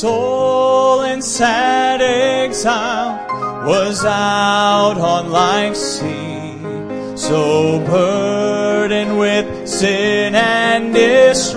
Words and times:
soul 0.00 1.00
in 1.04 1.22
sad 1.22 2.02
exile 2.02 3.16
was 3.66 4.04
out 4.04 4.98
on 4.98 5.30
life's 5.30 5.80
sea, 5.80 6.52
so 7.16 7.78
burdened 7.86 9.18
with 9.18 9.66
sin 9.66 10.34
and 10.34 10.92
distress, 10.92 11.56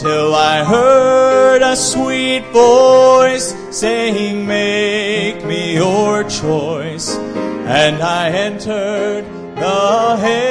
till 0.00 0.36
I 0.36 0.62
heard 0.62 1.62
a 1.62 1.74
sweet 1.74 2.44
voice 2.52 3.52
saying, 3.76 4.46
Make 4.46 5.44
me 5.44 5.74
your 5.74 6.22
choice, 6.22 7.16
and 7.66 8.00
I 8.00 8.30
entered 8.30 9.24
the 9.56 10.16
haven 10.16 10.49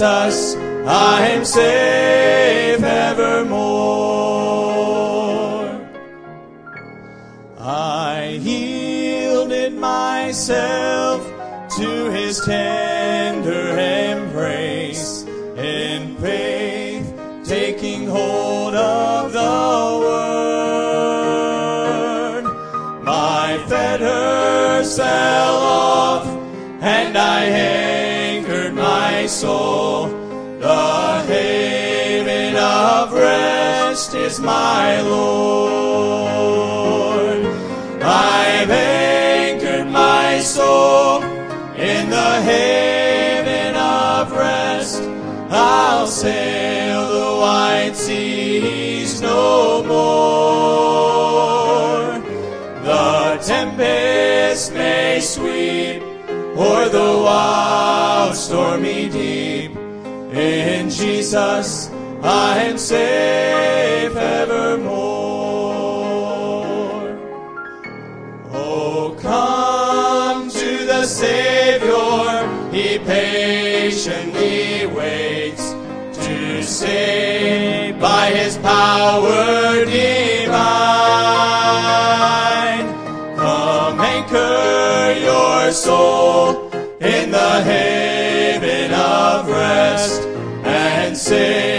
Jesus 0.00 0.56
I 0.86 1.26
am 1.28 1.44
safe 1.44 2.82
evermore. 2.82 3.60
I 7.58 8.38
yielded 8.40 9.74
myself 9.74 11.20
to 11.76 12.10
his 12.12 12.40
tender 12.46 13.78
embrace 13.78 13.99
is 34.30 34.38
my 34.38 35.00
Lord. 35.00 36.24
I've 38.00 38.70
anchored 38.70 39.88
my 39.88 40.38
soul 40.38 41.22
in 41.74 42.10
the 42.10 42.40
haven 42.50 43.74
of 43.74 44.30
rest. 44.30 45.02
I'll 45.50 46.06
sail 46.06 47.08
the 47.08 47.40
wide 47.40 47.96
seas 47.96 49.20
no 49.20 49.82
more. 49.82 50.60
The 52.84 53.38
tempest 53.44 54.72
may 54.72 55.20
sweep 55.20 56.02
o'er 56.56 56.88
the 56.88 57.12
wild 57.26 58.36
stormy 58.36 59.08
deep. 59.08 59.72
In 60.32 60.88
Jesus 60.88 61.89
I 62.22 62.64
am 62.64 62.76
safe 62.76 64.14
evermore. 64.14 64.90
Oh, 68.52 69.16
come 69.18 70.50
to 70.50 70.84
the 70.84 71.06
Savior, 71.06 72.46
He 72.70 72.98
patiently 72.98 74.86
waits 74.86 75.72
to 76.26 76.62
save 76.62 77.98
by 77.98 78.26
His 78.32 78.58
power 78.58 79.86
divine. 79.86 80.60
Come 83.36 83.98
anchor 83.98 85.14
your 85.18 85.72
soul 85.72 86.70
in 87.00 87.30
the 87.30 87.62
haven 87.62 88.92
of 88.92 89.48
rest 89.48 90.20
and 90.64 91.16
say, 91.16 91.69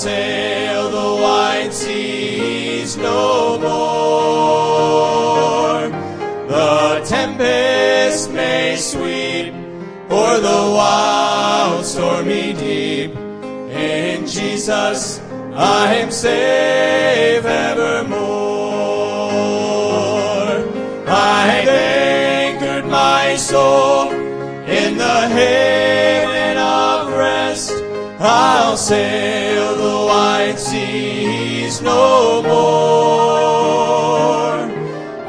sail 0.00 0.88
the 0.88 1.22
wide 1.22 1.72
seas 1.74 2.96
no 2.96 3.58
more. 3.58 4.70
The 6.48 7.04
tempest 7.04 8.32
may 8.32 8.76
sweep 8.76 9.52
o'er 10.10 10.40
the 10.40 10.62
wild 10.78 11.84
stormy 11.84 12.54
deep. 12.54 13.14
In 13.14 14.26
Jesus 14.26 15.20
I 15.54 15.96
am 15.96 16.10
safe 16.10 17.44
evermore. 17.44 18.20
I've 21.06 21.68
anchored 21.68 22.86
my 22.86 23.36
soul 23.36 24.10
in 24.78 24.96
the 24.96 25.28
rest. 25.36 25.89
I'll 28.22 28.76
sail 28.76 29.76
the 29.76 30.06
wide 30.06 30.58
seas 30.58 31.80
no 31.80 32.42
more. 32.42 33.00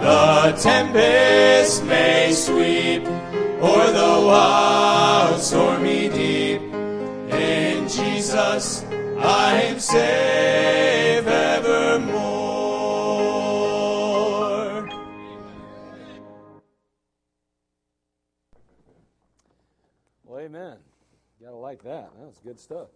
The 0.01 0.51
tempest 0.59 1.85
may 1.85 2.33
sweep 2.33 3.07
o'er 3.61 3.91
the 3.93 4.25
wild 4.27 5.39
stormy 5.39 6.09
deep. 6.09 6.61
In 7.31 7.87
Jesus 7.87 8.83
I 9.19 9.61
am 9.69 9.79
safe 9.79 10.90
like 22.31 22.43
that. 22.43 22.43
That 22.43 22.53
was 22.53 22.55
good 22.55 22.59
stuff. 22.59 22.87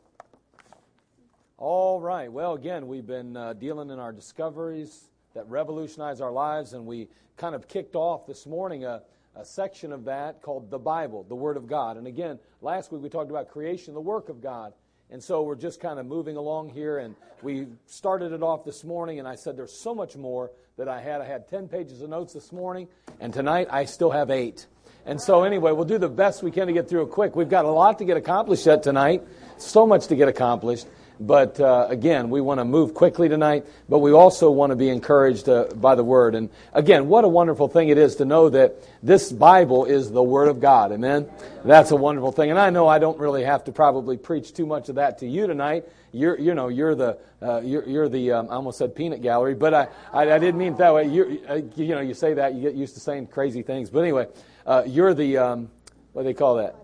All 1.58 2.02
right. 2.02 2.32
Well, 2.32 2.54
again, 2.54 2.88
we've 2.88 3.06
been 3.06 3.38
uh, 3.38 3.54
dealing 3.54 3.90
in 3.90 4.00
our 4.00 4.12
discoveries 4.12 5.10
that 5.34 5.48
revolutionize 5.50 6.22
our 6.22 6.32
lives, 6.32 6.74
and 6.74 6.86
we 6.86 7.08
kind 7.38 7.56
of 7.56 7.68
kicked 7.68 7.96
off 7.96 8.28
this 8.28 8.46
morning 8.46 8.86
a, 8.86 9.02
a 9.36 9.46
section 9.46 9.92
of 9.92 10.06
that 10.06 10.42
called 10.42 10.70
the 10.70 10.80
Bible, 10.80 11.24
the 11.28 11.36
Word 11.36 11.58
of 11.58 11.68
God. 11.68 11.98
And 11.98 12.08
again, 12.08 12.40
last 12.62 12.92
week 12.92 13.02
we 13.02 13.10
talked 13.10 13.30
about 13.30 13.50
creation, 13.50 13.94
the 13.94 14.02
work 14.02 14.30
of 14.30 14.42
God. 14.42 14.74
And 15.12 15.24
so 15.24 15.44
we're 15.44 15.56
just 15.56 15.80
kind 15.80 16.00
of 16.00 16.06
moving 16.06 16.36
along 16.36 16.70
here, 16.70 16.98
and 16.98 17.16
we 17.44 17.68
started 17.86 18.32
it 18.32 18.42
off 18.42 18.66
this 18.66 18.84
morning, 18.84 19.20
and 19.20 19.28
I 19.28 19.36
said 19.36 19.56
there's 19.56 19.78
so 19.78 19.94
much 19.94 20.16
more 20.16 20.52
that 20.78 20.90
I 20.90 21.00
had. 21.00 21.22
I 21.22 21.26
had 21.26 21.48
10 21.48 21.68
pages 21.68 22.02
of 22.02 22.10
notes 22.10 22.34
this 22.34 22.52
morning, 22.52 22.88
and 23.20 23.32
tonight 23.32 23.68
I 23.70 23.86
still 23.86 24.12
have 24.12 24.32
eight. 24.32 24.66
And 25.06 25.22
so, 25.22 25.44
anyway, 25.44 25.72
we'll 25.72 25.86
do 25.86 25.98
the 25.98 26.10
best 26.10 26.42
we 26.42 26.52
can 26.52 26.68
to 26.68 26.74
get 26.74 26.90
through 26.90 27.04
it 27.04 27.12
quick. 27.12 27.36
We've 27.36 27.50
got 27.50 27.66
a 27.66 27.72
lot 27.72 28.00
to 28.00 28.06
get 28.06 28.18
accomplished 28.18 28.66
yet 28.66 28.82
tonight, 28.82 29.24
so 29.58 29.86
much 29.86 30.08
to 30.08 30.16
get 30.16 30.28
accomplished. 30.28 30.88
But 31.20 31.60
uh, 31.60 31.88
again, 31.90 32.30
we 32.30 32.42
want 32.42 32.60
to 32.60 32.66
move 32.66 32.94
quickly 32.94 33.30
tonight, 33.30 33.66
but 33.88 34.00
we 34.00 34.12
also 34.12 34.52
want 34.52 34.72
to 34.72 34.76
be 34.76 34.90
encouraged 34.90 35.48
uh, 35.48 35.68
by 35.76 35.96
the 35.96 36.04
Word. 36.04 36.36
And 36.36 36.50
again, 36.74 37.08
what 37.08 37.24
a 37.24 37.28
wonderful 37.28 37.68
thing 37.68 37.90
it 37.90 37.98
is 37.98 38.18
to 38.18 38.26
know 38.26 38.50
that 38.50 38.76
this 39.02 39.32
Bible 39.32 39.86
is 39.86 40.12
the 40.12 40.24
Word 40.24 40.50
of 40.50 40.60
God. 40.60 40.92
Amen? 40.92 41.30
That's 41.64 41.92
a 41.92 41.96
wonderful 41.96 42.32
thing. 42.32 42.50
And 42.50 42.60
I 42.60 42.70
know 42.70 42.88
I 42.88 43.00
don't 43.00 43.18
really 43.18 43.44
have 43.44 43.64
to 43.66 43.72
probably 43.72 44.18
preach 44.18 44.54
too 44.54 44.66
much 44.66 44.90
of 44.90 44.96
that 44.96 45.20
to 45.20 45.28
you 45.28 45.48
tonight. 45.48 45.86
You're, 46.12 46.38
you 46.40 46.54
know, 46.54 46.68
you're 46.68 46.96
the, 46.96 47.18
uh, 47.42 47.62
you're, 47.62 47.88
you're 47.88 48.10
the, 48.10 48.32
um, 48.32 48.50
I 48.50 48.56
almost 48.56 48.78
said 48.78 48.96
peanut 48.96 49.22
gallery, 49.22 49.54
but 49.54 49.74
I, 49.74 49.88
I, 50.14 50.32
I 50.32 50.40
didn't 50.40 50.58
mean 50.58 50.74
it 50.74 50.78
that 50.78 50.94
way. 50.94 51.08
you 51.08 51.42
uh, 51.50 51.62
you 51.76 51.96
know, 51.96 52.02
you 52.02 52.14
say 52.14 52.34
that, 52.34 52.56
you 52.56 52.62
get 52.62 52.76
used 52.76 52.94
to 52.96 53.00
saying 53.00 53.28
crazy 53.28 53.62
things. 53.62 53.90
But 53.90 54.00
anyway, 54.00 54.28
uh, 54.66 54.84
you're 54.86 55.14
the, 55.14 55.38
um, 55.38 55.70
what 56.14 56.24
do 56.24 56.28
they 56.28 56.34
call 56.34 56.56
that? 56.56 56.76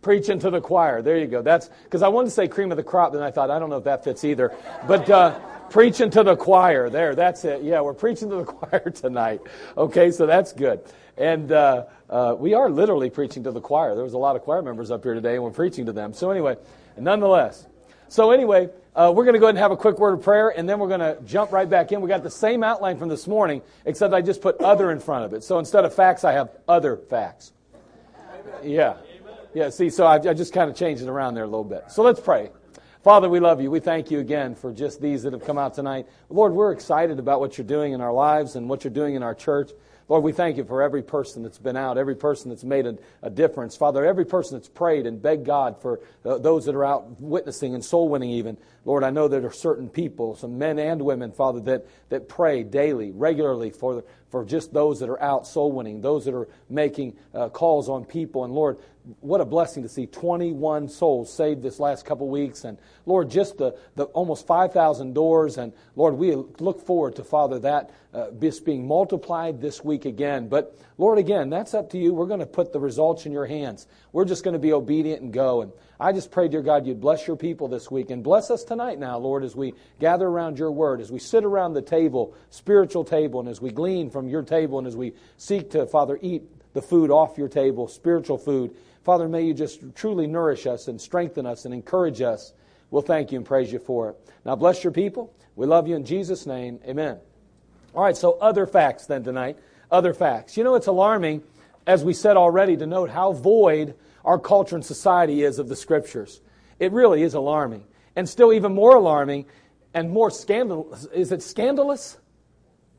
Preaching 0.00 0.38
to 0.38 0.50
the 0.50 0.60
choir. 0.60 1.02
There 1.02 1.18
you 1.18 1.26
go. 1.26 1.42
That's 1.42 1.68
because 1.84 2.02
I 2.02 2.08
wanted 2.08 2.26
to 2.26 2.30
say 2.30 2.48
cream 2.48 2.70
of 2.70 2.76
the 2.76 2.84
crop, 2.84 3.12
then 3.12 3.22
I 3.22 3.30
thought 3.30 3.50
I 3.50 3.58
don't 3.58 3.68
know 3.68 3.78
if 3.78 3.84
that 3.84 4.04
fits 4.04 4.24
either. 4.24 4.56
But 4.86 5.10
uh, 5.10 5.38
preaching 5.70 6.10
to 6.10 6.22
the 6.22 6.36
choir. 6.36 6.88
There, 6.88 7.14
that's 7.14 7.44
it. 7.44 7.62
Yeah, 7.62 7.80
we're 7.80 7.94
preaching 7.94 8.30
to 8.30 8.36
the 8.36 8.44
choir 8.44 8.90
tonight. 8.90 9.40
Okay, 9.76 10.10
so 10.10 10.26
that's 10.26 10.52
good. 10.52 10.80
And 11.16 11.50
uh, 11.50 11.86
uh, 12.08 12.36
we 12.38 12.54
are 12.54 12.70
literally 12.70 13.10
preaching 13.10 13.42
to 13.44 13.50
the 13.50 13.60
choir. 13.60 13.94
There 13.94 14.04
was 14.04 14.14
a 14.14 14.18
lot 14.18 14.36
of 14.36 14.42
choir 14.42 14.62
members 14.62 14.90
up 14.90 15.02
here 15.02 15.14
today, 15.14 15.34
and 15.34 15.42
we're 15.42 15.50
preaching 15.50 15.86
to 15.86 15.92
them. 15.92 16.12
So 16.12 16.30
anyway, 16.30 16.56
nonetheless, 16.96 17.66
So 18.08 18.30
anyway, 18.30 18.70
uh, 18.96 19.12
we're 19.14 19.24
going 19.24 19.34
to 19.34 19.38
go 19.38 19.46
ahead 19.46 19.54
and 19.54 19.58
have 19.58 19.70
a 19.70 19.76
quick 19.76 19.98
word 19.98 20.14
of 20.14 20.22
prayer, 20.22 20.48
and 20.48 20.68
then 20.68 20.78
we're 20.78 20.88
going 20.88 21.00
to 21.00 21.18
jump 21.24 21.52
right 21.52 21.68
back 21.68 21.92
in. 21.92 22.00
We 22.00 22.08
got 22.08 22.22
the 22.22 22.30
same 22.30 22.64
outline 22.64 22.98
from 22.98 23.08
this 23.08 23.26
morning, 23.26 23.62
except 23.84 24.14
I 24.14 24.22
just 24.22 24.40
put 24.40 24.60
other 24.60 24.90
in 24.90 24.98
front 24.98 25.24
of 25.24 25.34
it. 25.34 25.44
So 25.44 25.58
instead 25.58 25.84
of 25.84 25.94
facts, 25.94 26.24
I 26.24 26.32
have 26.32 26.50
other 26.66 26.96
facts. 26.96 27.52
Yeah. 28.62 28.96
Yeah, 29.54 29.70
see, 29.70 29.90
so 29.90 30.06
I, 30.06 30.16
I 30.16 30.34
just 30.34 30.52
kind 30.52 30.70
of 30.70 30.76
changed 30.76 31.02
it 31.02 31.08
around 31.08 31.34
there 31.34 31.44
a 31.44 31.48
little 31.48 31.64
bit. 31.64 31.84
So 31.90 32.02
let's 32.02 32.20
pray. 32.20 32.50
Father, 33.02 33.28
we 33.28 33.40
love 33.40 33.60
you. 33.60 33.70
We 33.70 33.80
thank 33.80 34.10
you 34.10 34.18
again 34.18 34.54
for 34.54 34.72
just 34.72 35.00
these 35.00 35.22
that 35.22 35.32
have 35.32 35.44
come 35.44 35.58
out 35.58 35.74
tonight. 35.74 36.06
Lord, 36.28 36.52
we're 36.52 36.72
excited 36.72 37.18
about 37.18 37.40
what 37.40 37.56
you're 37.56 37.66
doing 37.66 37.92
in 37.92 38.00
our 38.00 38.12
lives 38.12 38.56
and 38.56 38.68
what 38.68 38.84
you're 38.84 38.92
doing 38.92 39.14
in 39.14 39.22
our 39.22 39.34
church. 39.34 39.70
Lord, 40.08 40.24
we 40.24 40.32
thank 40.32 40.56
you 40.56 40.64
for 40.64 40.82
every 40.82 41.02
person 41.02 41.42
that's 41.42 41.58
been 41.58 41.76
out, 41.76 41.98
every 41.98 42.14
person 42.14 42.48
that's 42.48 42.64
made 42.64 42.86
a, 42.86 42.96
a 43.22 43.28
difference. 43.28 43.76
Father, 43.76 44.06
every 44.06 44.24
person 44.24 44.56
that's 44.56 44.68
prayed 44.68 45.06
and 45.06 45.20
begged 45.20 45.44
God 45.44 45.82
for 45.82 46.00
uh, 46.24 46.38
those 46.38 46.64
that 46.64 46.74
are 46.74 46.84
out 46.84 47.20
witnessing 47.20 47.74
and 47.74 47.84
soul 47.84 48.08
winning, 48.08 48.30
even. 48.30 48.56
Lord, 48.86 49.04
I 49.04 49.10
know 49.10 49.28
there 49.28 49.44
are 49.44 49.52
certain 49.52 49.90
people, 49.90 50.34
some 50.34 50.56
men 50.56 50.78
and 50.78 51.02
women, 51.02 51.30
Father, 51.32 51.60
that, 51.60 51.86
that 52.08 52.26
pray 52.26 52.62
daily, 52.62 53.10
regularly 53.10 53.68
for, 53.68 54.02
for 54.30 54.46
just 54.46 54.72
those 54.72 55.00
that 55.00 55.10
are 55.10 55.22
out 55.22 55.46
soul 55.46 55.72
winning, 55.72 56.00
those 56.00 56.24
that 56.24 56.34
are 56.34 56.48
making 56.70 57.14
uh, 57.34 57.50
calls 57.50 57.90
on 57.90 58.06
people. 58.06 58.44
And 58.44 58.54
Lord, 58.54 58.78
what 59.20 59.40
a 59.40 59.44
blessing 59.44 59.82
to 59.84 59.88
see 59.88 60.06
21 60.06 60.88
souls 60.88 61.32
saved 61.32 61.62
this 61.62 61.80
last 61.80 62.04
couple 62.04 62.28
weeks. 62.28 62.64
And 62.64 62.78
Lord, 63.06 63.30
just 63.30 63.56
the, 63.56 63.76
the 63.96 64.04
almost 64.04 64.46
5,000 64.46 65.14
doors. 65.14 65.56
And 65.56 65.72
Lord, 65.96 66.14
we 66.14 66.34
look 66.34 66.84
forward 66.84 67.16
to, 67.16 67.24
Father, 67.24 67.58
that 67.60 67.90
uh, 68.12 68.30
just 68.40 68.64
being 68.64 68.86
multiplied 68.86 69.60
this 69.60 69.82
week 69.82 70.04
again. 70.04 70.48
But 70.48 70.76
Lord, 70.98 71.18
again, 71.18 71.48
that's 71.48 71.72
up 71.72 71.90
to 71.90 71.98
you. 71.98 72.12
We're 72.12 72.26
going 72.26 72.40
to 72.40 72.46
put 72.46 72.72
the 72.72 72.80
results 72.80 73.24
in 73.24 73.32
your 73.32 73.46
hands. 73.46 73.86
We're 74.12 74.26
just 74.26 74.44
going 74.44 74.52
to 74.54 74.58
be 74.58 74.72
obedient 74.72 75.22
and 75.22 75.32
go. 75.32 75.62
And 75.62 75.72
I 75.98 76.12
just 76.12 76.30
pray, 76.30 76.48
dear 76.48 76.62
God, 76.62 76.86
you'd 76.86 77.00
bless 77.00 77.26
your 77.26 77.36
people 77.36 77.68
this 77.68 77.90
week 77.90 78.10
and 78.10 78.22
bless 78.22 78.50
us 78.50 78.62
tonight 78.62 78.98
now, 78.98 79.18
Lord, 79.18 79.42
as 79.42 79.56
we 79.56 79.74
gather 80.00 80.26
around 80.26 80.58
your 80.58 80.72
word, 80.72 81.00
as 81.00 81.10
we 81.10 81.18
sit 81.18 81.44
around 81.44 81.72
the 81.72 81.82
table, 81.82 82.34
spiritual 82.50 83.04
table, 83.04 83.40
and 83.40 83.48
as 83.48 83.60
we 83.60 83.70
glean 83.70 84.10
from 84.10 84.28
your 84.28 84.42
table, 84.42 84.78
and 84.78 84.86
as 84.86 84.96
we 84.96 85.14
seek 85.38 85.70
to, 85.70 85.86
Father, 85.86 86.18
eat 86.20 86.42
the 86.74 86.82
food 86.82 87.10
off 87.10 87.38
your 87.38 87.48
table, 87.48 87.88
spiritual 87.88 88.38
food. 88.38 88.76
Father, 89.08 89.26
may 89.26 89.40
you 89.40 89.54
just 89.54 89.80
truly 89.94 90.26
nourish 90.26 90.66
us 90.66 90.86
and 90.86 91.00
strengthen 91.00 91.46
us 91.46 91.64
and 91.64 91.72
encourage 91.72 92.20
us. 92.20 92.52
We'll 92.90 93.00
thank 93.00 93.32
you 93.32 93.38
and 93.38 93.46
praise 93.46 93.72
you 93.72 93.78
for 93.78 94.10
it. 94.10 94.16
Now, 94.44 94.54
bless 94.54 94.84
your 94.84 94.92
people. 94.92 95.34
We 95.56 95.64
love 95.66 95.88
you 95.88 95.96
in 95.96 96.04
Jesus' 96.04 96.44
name. 96.44 96.78
Amen. 96.86 97.16
All 97.94 98.02
right, 98.02 98.14
so 98.14 98.32
other 98.32 98.66
facts 98.66 99.06
then 99.06 99.24
tonight. 99.24 99.56
Other 99.90 100.12
facts. 100.12 100.58
You 100.58 100.64
know, 100.64 100.74
it's 100.74 100.88
alarming, 100.88 101.42
as 101.86 102.04
we 102.04 102.12
said 102.12 102.36
already, 102.36 102.76
to 102.76 102.86
note 102.86 103.08
how 103.08 103.32
void 103.32 103.94
our 104.26 104.38
culture 104.38 104.74
and 104.74 104.84
society 104.84 105.42
is 105.42 105.58
of 105.58 105.70
the 105.70 105.76
scriptures. 105.76 106.42
It 106.78 106.92
really 106.92 107.22
is 107.22 107.32
alarming. 107.32 107.86
And 108.14 108.28
still, 108.28 108.52
even 108.52 108.74
more 108.74 108.94
alarming 108.94 109.46
and 109.94 110.10
more 110.10 110.30
scandalous. 110.30 111.06
Is 111.14 111.32
it 111.32 111.42
scandalous? 111.42 112.18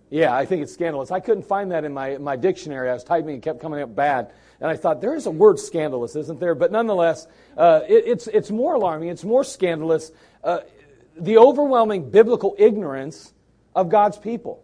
Yeah, 0.10 0.36
I 0.36 0.48
think 0.48 0.64
it's 0.64 0.74
scandalous. 0.74 1.12
I 1.12 1.20
couldn't 1.20 1.46
find 1.46 1.72
that 1.72 1.84
in 1.84 1.94
my, 1.94 2.18
my 2.18 2.36
dictionary. 2.36 2.90
I 2.90 2.94
was 2.94 3.04
typing, 3.04 3.36
it 3.36 3.44
kept 3.44 3.62
coming 3.62 3.80
up 3.80 3.96
bad. 3.96 4.32
And 4.62 4.70
I 4.70 4.76
thought, 4.76 5.00
there 5.02 5.16
is 5.16 5.26
a 5.26 5.32
word 5.32 5.60
scandalous, 5.60 6.16
isn't 6.16 6.40
there? 6.40 6.54
But 6.54 6.72
nonetheless, 6.72 7.28
uh, 7.56 7.82
it, 7.88 8.04
it's, 8.06 8.28
it's 8.28 8.52
more 8.52 8.74
alarming, 8.74 9.10
it's 9.10 9.24
more 9.24 9.44
scandalous. 9.44 10.12
Uh, 10.44 10.60
the 11.18 11.38
overwhelming 11.38 12.10
biblical 12.10 12.56
ignorance 12.58 13.34
of 13.76 13.90
God's 13.90 14.18
people. 14.18 14.64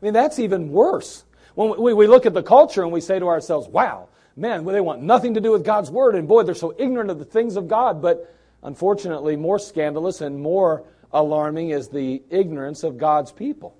I 0.00 0.04
mean, 0.04 0.14
that's 0.14 0.38
even 0.38 0.70
worse. 0.70 1.24
When 1.54 1.80
we, 1.80 1.94
we 1.94 2.06
look 2.06 2.26
at 2.26 2.34
the 2.34 2.42
culture 2.42 2.82
and 2.82 2.92
we 2.92 3.00
say 3.00 3.18
to 3.18 3.28
ourselves, 3.28 3.68
wow, 3.68 4.08
man, 4.36 4.64
well, 4.64 4.74
they 4.74 4.80
want 4.80 5.02
nothing 5.02 5.34
to 5.34 5.40
do 5.40 5.52
with 5.52 5.64
God's 5.64 5.90
word, 5.90 6.14
and 6.14 6.28
boy, 6.28 6.42
they're 6.42 6.54
so 6.54 6.74
ignorant 6.78 7.10
of 7.10 7.18
the 7.18 7.24
things 7.24 7.56
of 7.56 7.68
God. 7.68 8.00
But 8.00 8.34
unfortunately, 8.62 9.36
more 9.36 9.58
scandalous 9.58 10.20
and 10.20 10.40
more 10.40 10.84
alarming 11.12 11.70
is 11.70 11.88
the 11.88 12.22
ignorance 12.30 12.82
of 12.82 12.98
God's 12.98 13.32
people. 13.32 13.76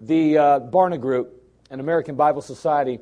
The 0.00 0.38
uh, 0.38 0.60
Barna 0.60 1.00
Group, 1.00 1.42
an 1.70 1.80
American 1.80 2.16
Bible 2.16 2.42
Society, 2.42 2.98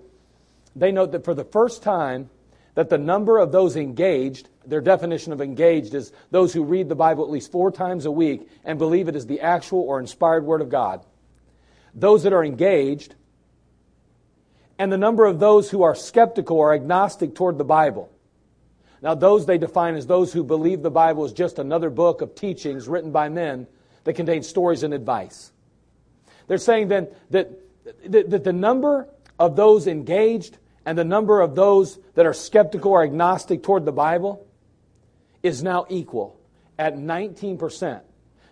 they 0.77 0.93
note 0.93 1.13
that 1.13 1.25
for 1.25 1.35
the 1.35 1.45
first 1.45 1.83
time, 1.83 2.31
that 2.75 2.89
the 2.89 2.99
number 2.99 3.39
of 3.39 3.53
those 3.53 3.77
engaged, 3.77 4.49
their 4.65 4.81
definition 4.81 5.33
of 5.33 5.41
engaged 5.41 5.95
is 5.95 6.13
those 6.31 6.53
who 6.53 6.65
read 6.65 6.89
the 6.89 6.95
Bible 6.95 7.25
at 7.25 7.31
least 7.31 7.51
four 7.51 7.71
times 7.71 8.07
a 8.07 8.11
week 8.11 8.49
and 8.65 8.79
believe 8.79 9.09
it 9.09 9.17
is 9.17 9.27
the 9.27 9.41
actual 9.41 9.81
or 9.81 9.99
inspired 9.99 10.45
Word 10.45 10.61
of 10.61 10.69
God. 10.69 11.05
Those 11.95 12.23
that 12.23 12.33
are 12.33 12.45
engaged, 12.45 13.17
and 14.79 14.91
the 14.91 14.97
number 14.97 15.27
of 15.27 15.41
those 15.41 15.71
who 15.71 15.83
are 15.83 15.95
skeptical 15.95 16.57
or 16.57 16.73
agnostic 16.73 17.35
toward 17.35 17.59
the 17.59 17.65
Bible. 17.65 18.11
Now, 19.03 19.15
those 19.15 19.47
they 19.47 19.59
define 19.59 19.95
as 19.95 20.07
those 20.07 20.33
who 20.33 20.45
believe 20.45 20.83
the 20.83 20.91
Bible 20.91 21.25
is 21.25 21.33
just 21.33 21.59
another 21.59 21.91
book 21.91 22.21
of 22.21 22.35
teachings 22.35 22.87
written 22.87 23.11
by 23.11 23.29
men 23.29 23.67
that 24.05 24.15
contain 24.15 24.43
stories 24.43 24.83
and 24.83 24.95
advice. 24.95 25.53
They're 26.47 26.59
saying 26.59 26.89
then 26.89 27.09
that, 27.31 27.51
that, 28.07 28.31
that 28.31 28.45
the 28.45 28.53
number 28.53 29.09
of 29.39 29.57
those 29.57 29.87
engaged 29.87 30.59
and 30.85 30.97
the 30.97 31.05
number 31.05 31.41
of 31.41 31.55
those 31.55 31.99
that 32.15 32.27
are 32.27 32.33
skeptical 32.33 32.93
or 32.93 33.03
agnostic 33.03 33.63
toward 33.63 33.85
the 33.85 33.93
Bible 33.93 34.47
is 35.43 35.63
now 35.63 35.87
equal 35.89 36.39
at 36.79 36.97
19%. 36.97 38.01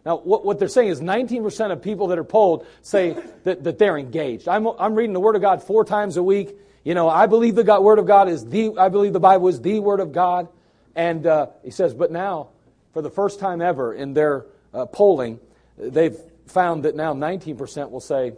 Now, 0.05 0.17
what, 0.17 0.45
what 0.45 0.59
they're 0.59 0.69
saying 0.69 0.89
is 0.89 1.01
19% 1.01 1.73
of 1.73 1.83
people 1.83 2.09
that 2.09 2.19
are 2.19 2.25
polled 2.25 2.67
say 2.83 3.17
that, 3.45 3.65
that 3.65 3.79
they're 3.79 3.99
engaged. 3.99 4.49
I'm, 4.49 4.67
I'm 4.67 4.95
reading 4.95 5.13
the 5.13 5.21
Word 5.21 5.37
of 5.37 5.43
God 5.43 5.63
four 5.63 5.85
times 5.85 6.17
a 6.17 6.23
week. 6.23 6.57
You 6.85 6.95
know, 6.95 7.09
I 7.09 7.27
believe 7.27 7.55
the 7.55 7.65
God, 7.65 7.83
Word 7.83 7.99
of 7.99 8.07
God 8.07 8.29
is 8.29 8.45
the, 8.47 8.73
I 8.79 8.89
believe 8.89 9.13
the 9.13 9.21
Bible 9.21 9.49
is 9.49 9.61
the 9.61 9.81
Word 9.81 10.01
of 10.01 10.13
God. 10.13 10.49
And 10.95 11.27
uh, 11.27 11.49
he 11.63 11.71
says, 11.71 11.95
but 11.95 12.11
now, 12.11 12.49
for 12.93 13.03
the 13.03 13.11
first 13.11 13.41
time 13.41 13.61
ever 13.61 13.93
in 13.93 14.15
their 14.15 14.47
uh, 14.73 14.87
polling, 14.87 15.41
they've 15.77 16.17
found 16.47 16.85
that 16.85 16.97
now 16.97 17.13
19% 17.13 17.91
will 17.91 18.01
say, 18.01 18.33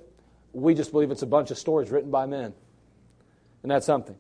we 0.53 0.75
just 0.75 0.91
believe 0.91 1.11
it's 1.11 1.23
a 1.23 1.27
bunch 1.27 1.51
of 1.51 1.59
stories 1.59 1.91
written 1.91 2.11
by 2.11 2.27
men. 2.27 2.53
And 3.63 3.71
that's 3.71 3.87
something. 3.87 4.17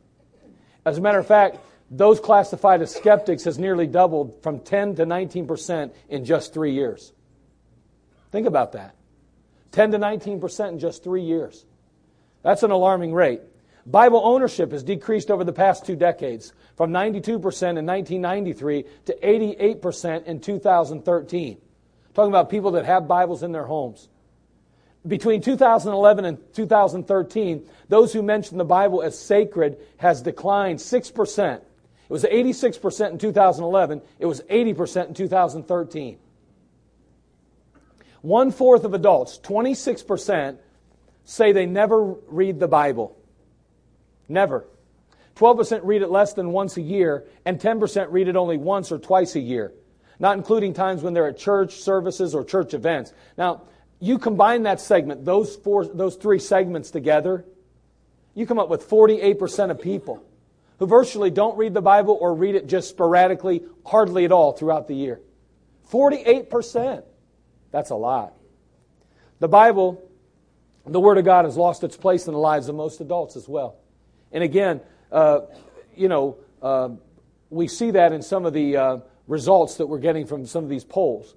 As 0.84 0.98
a 0.98 1.00
matter 1.00 1.18
of 1.18 1.26
fact, 1.26 1.58
those 1.90 2.20
classified 2.20 2.82
as 2.82 2.94
skeptics 2.94 3.44
has 3.44 3.58
nearly 3.58 3.86
doubled 3.86 4.42
from 4.42 4.60
10 4.60 4.96
to 4.96 5.06
19% 5.06 5.92
in 6.08 6.24
just 6.24 6.54
three 6.54 6.72
years. 6.72 7.12
Think 8.30 8.46
about 8.46 8.72
that. 8.72 8.94
10 9.72 9.92
to 9.92 9.98
19% 9.98 10.68
in 10.68 10.78
just 10.78 11.02
three 11.02 11.22
years. 11.22 11.64
That's 12.42 12.62
an 12.62 12.70
alarming 12.70 13.12
rate. 13.12 13.40
Bible 13.86 14.20
ownership 14.24 14.72
has 14.72 14.82
decreased 14.82 15.30
over 15.30 15.42
the 15.42 15.52
past 15.52 15.84
two 15.84 15.96
decades 15.96 16.52
from 16.76 16.92
92% 16.92 17.28
in 17.28 17.86
1993 17.86 18.84
to 19.06 19.16
88% 19.22 20.24
in 20.24 20.40
2013. 20.40 21.58
Talking 22.14 22.30
about 22.30 22.50
people 22.50 22.72
that 22.72 22.84
have 22.84 23.08
Bibles 23.08 23.42
in 23.42 23.52
their 23.52 23.64
homes. 23.64 24.08
Between 25.06 25.40
2011 25.40 26.24
and 26.24 26.38
2013, 26.54 27.66
those 27.88 28.12
who 28.12 28.22
mention 28.22 28.58
the 28.58 28.64
Bible 28.64 29.02
as 29.02 29.18
sacred 29.18 29.78
has 29.96 30.20
declined 30.20 30.78
6%. 30.78 31.54
It 31.56 31.64
was 32.08 32.24
86% 32.24 33.10
in 33.12 33.18
2011. 33.18 34.02
It 34.18 34.26
was 34.26 34.42
80% 34.42 35.08
in 35.08 35.14
2013. 35.14 36.18
One 38.22 38.50
fourth 38.50 38.84
of 38.84 38.92
adults, 38.92 39.38
26%, 39.42 40.58
say 41.24 41.52
they 41.52 41.66
never 41.66 42.02
read 42.28 42.60
the 42.60 42.68
Bible. 42.68 43.16
Never. 44.28 44.66
12% 45.36 45.80
read 45.84 46.02
it 46.02 46.10
less 46.10 46.34
than 46.34 46.52
once 46.52 46.76
a 46.76 46.82
year, 46.82 47.24
and 47.46 47.58
10% 47.58 48.08
read 48.10 48.28
it 48.28 48.36
only 48.36 48.58
once 48.58 48.92
or 48.92 48.98
twice 48.98 49.36
a 49.36 49.40
year, 49.40 49.72
not 50.18 50.36
including 50.36 50.74
times 50.74 51.02
when 51.02 51.14
they're 51.14 51.28
at 51.28 51.38
church 51.38 51.76
services 51.76 52.34
or 52.34 52.44
church 52.44 52.74
events. 52.74 53.14
Now, 53.38 53.62
you 54.00 54.18
combine 54.18 54.62
that 54.62 54.80
segment, 54.80 55.24
those, 55.24 55.54
four, 55.56 55.86
those 55.86 56.16
three 56.16 56.38
segments 56.38 56.90
together, 56.90 57.44
you 58.34 58.46
come 58.46 58.58
up 58.58 58.70
with 58.70 58.88
48% 58.88 59.70
of 59.70 59.80
people 59.80 60.24
who 60.78 60.86
virtually 60.86 61.30
don't 61.30 61.58
read 61.58 61.74
the 61.74 61.82
Bible 61.82 62.16
or 62.18 62.34
read 62.34 62.54
it 62.54 62.66
just 62.66 62.88
sporadically, 62.88 63.62
hardly 63.84 64.24
at 64.24 64.32
all 64.32 64.52
throughout 64.52 64.88
the 64.88 64.94
year. 64.94 65.20
48%. 65.92 67.04
That's 67.70 67.90
a 67.90 67.94
lot. 67.94 68.32
The 69.40 69.48
Bible, 69.48 70.02
the 70.86 71.00
Word 71.00 71.18
of 71.18 71.26
God, 71.26 71.44
has 71.44 71.56
lost 71.56 71.84
its 71.84 71.96
place 71.96 72.26
in 72.26 72.32
the 72.32 72.38
lives 72.38 72.68
of 72.68 72.74
most 72.74 73.00
adults 73.00 73.36
as 73.36 73.46
well. 73.46 73.76
And 74.32 74.42
again, 74.42 74.80
uh, 75.12 75.40
you 75.94 76.08
know, 76.08 76.38
uh, 76.62 76.90
we 77.50 77.68
see 77.68 77.90
that 77.90 78.12
in 78.12 78.22
some 78.22 78.46
of 78.46 78.54
the 78.54 78.76
uh, 78.76 78.96
results 79.26 79.76
that 79.76 79.86
we're 79.86 79.98
getting 79.98 80.26
from 80.26 80.46
some 80.46 80.64
of 80.64 80.70
these 80.70 80.84
polls. 80.84 81.34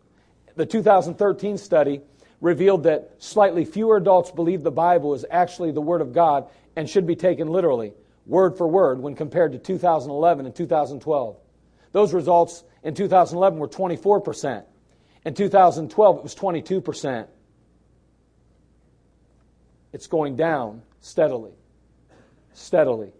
The 0.55 0.65
2013 0.65 1.57
study 1.57 2.01
revealed 2.43 2.83
that 2.83 3.09
slightly 3.19 3.63
fewer 3.63 3.95
adults 3.95 4.29
believe 4.29 4.63
the 4.63 4.69
Bible 4.71 5.13
is 5.13 5.25
actually 5.31 5.71
the 5.71 5.81
Word 5.81 6.01
of 6.01 6.11
God 6.11 6.45
and 6.75 6.89
should 6.89 7.07
be 7.07 7.15
taken 7.15 7.47
literally, 7.47 7.93
word 8.25 8.57
for 8.57 8.67
word, 8.67 8.99
when 8.99 9.15
compared 9.15 9.53
to 9.53 9.57
2011 9.57 10.45
and 10.45 10.53
2012. 10.53 11.37
Those 11.93 12.13
results 12.13 12.65
in 12.83 12.95
2011 12.95 13.57
were 13.57 13.67
24 13.67 14.19
percent. 14.19 14.65
In 15.25 15.33
2012, 15.33 16.17
it 16.17 16.23
was 16.23 16.35
22%. 16.35 17.27
It's 19.93 20.07
going 20.07 20.35
down 20.35 20.81
steadily. 20.99 21.53
Steadily. 22.51 23.13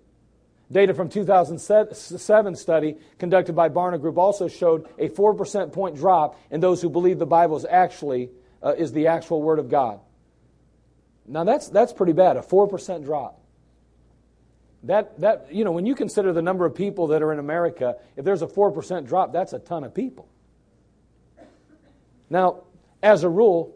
Data 0.70 0.94
from 0.94 1.08
2007 1.08 2.56
study 2.56 2.98
conducted 3.20 3.56
by 3.56 3.70
Barna 3.70 4.02
Group 4.02 4.18
also 4.18 4.50
showed 4.50 4.90
a 4.98 5.08
4% 5.08 5.72
point 5.72 5.96
drop 5.96 6.38
in 6.52 6.60
those 6.60 6.82
who 6.82 6.90
believe 6.90 7.20
the 7.20 7.26
Bible 7.26 7.56
is 7.56 7.66
actually 7.70 8.30
uh, 8.64 8.74
is 8.76 8.92
the 8.94 9.08
actual 9.08 9.42
word 9.42 9.60
of 9.60 9.70
God. 9.70 10.00
Now 11.28 11.44
that's 11.44 11.70
that's 11.70 11.94
pretty 11.94 12.14
bad, 12.14 12.38
a 12.38 12.42
4% 12.42 13.04
drop. 13.04 13.40
That 14.84 15.20
that 15.22 15.54
you 15.54 15.64
know, 15.64 15.72
when 15.72 15.86
you 15.86 15.96
consider 15.96 16.34
the 16.34 16.42
number 16.42 16.66
of 16.66 16.76
people 16.76 17.08
that 17.08 17.22
are 17.22 17.32
in 17.32 17.40
America, 17.40 17.98
if 18.16 18.26
there's 18.26 18.42
a 18.42 18.48
4% 18.48 19.08
drop, 19.08 19.34
that's 19.34 19.54
a 19.54 19.60
ton 19.60 19.84
of 19.84 19.94
people. 19.94 20.28
Now, 22.30 22.64
as 23.02 23.24
a 23.24 23.30
rule, 23.30 23.76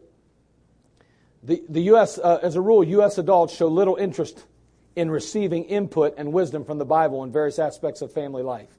the, 1.44 1.64
the 1.70 1.82
US, 1.94 2.18
uh, 2.18 2.40
as 2.42 2.56
a 2.56 2.62
rule, 2.62 2.84
U.S. 2.84 3.18
adults 3.18 3.56
show 3.56 3.68
little 3.68 3.96
interest 3.96 4.44
in 4.96 5.12
receiving 5.12 5.66
input 5.66 6.16
and 6.18 6.34
wisdom 6.34 6.66
from 6.66 6.80
the 6.80 6.86
Bible 6.86 7.24
in 7.24 7.32
various 7.32 7.60
aspects 7.60 8.02
of 8.02 8.12
family 8.12 8.42
life. 8.42 8.72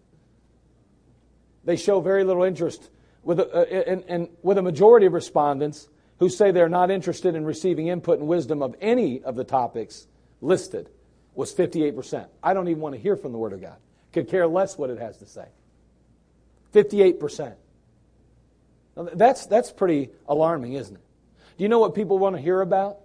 They 1.64 1.76
show 1.76 2.00
very 2.00 2.24
little 2.24 2.42
interest, 2.42 2.90
with 3.22 3.40
a, 3.40 3.56
uh, 3.56 3.92
in, 3.92 4.02
in, 4.02 4.28
with 4.42 4.58
a 4.58 4.62
majority 4.62 5.06
of 5.06 5.12
respondents 5.12 5.88
who 6.18 6.28
say 6.28 6.50
they're 6.50 6.68
not 6.68 6.90
interested 6.90 7.34
in 7.34 7.44
receiving 7.44 7.88
input 7.88 8.18
and 8.18 8.28
wisdom 8.28 8.62
of 8.62 8.74
any 8.80 9.22
of 9.22 9.36
the 9.36 9.44
topics 9.44 10.06
listed, 10.40 10.88
was 11.34 11.54
58%. 11.54 12.26
I 12.42 12.54
don't 12.54 12.68
even 12.68 12.80
want 12.80 12.94
to 12.94 13.00
hear 13.00 13.16
from 13.16 13.32
the 13.32 13.38
Word 13.38 13.52
of 13.52 13.60
God. 13.60 13.76
Could 14.12 14.28
care 14.28 14.46
less 14.46 14.76
what 14.76 14.90
it 14.90 14.98
has 14.98 15.18
to 15.18 15.26
say. 15.26 15.46
58%. 16.74 17.54
That's, 19.14 19.46
that's 19.46 19.70
pretty 19.70 20.10
alarming, 20.28 20.72
isn't 20.72 20.96
it? 20.96 21.02
Do 21.56 21.62
you 21.62 21.68
know 21.68 21.78
what 21.78 21.94
people 21.94 22.18
want 22.18 22.34
to 22.36 22.42
hear 22.42 22.60
about? 22.60 22.98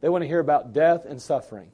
They 0.00 0.08
want 0.08 0.22
to 0.22 0.28
hear 0.28 0.40
about 0.40 0.72
death 0.72 1.04
and 1.04 1.22
suffering. 1.22 1.70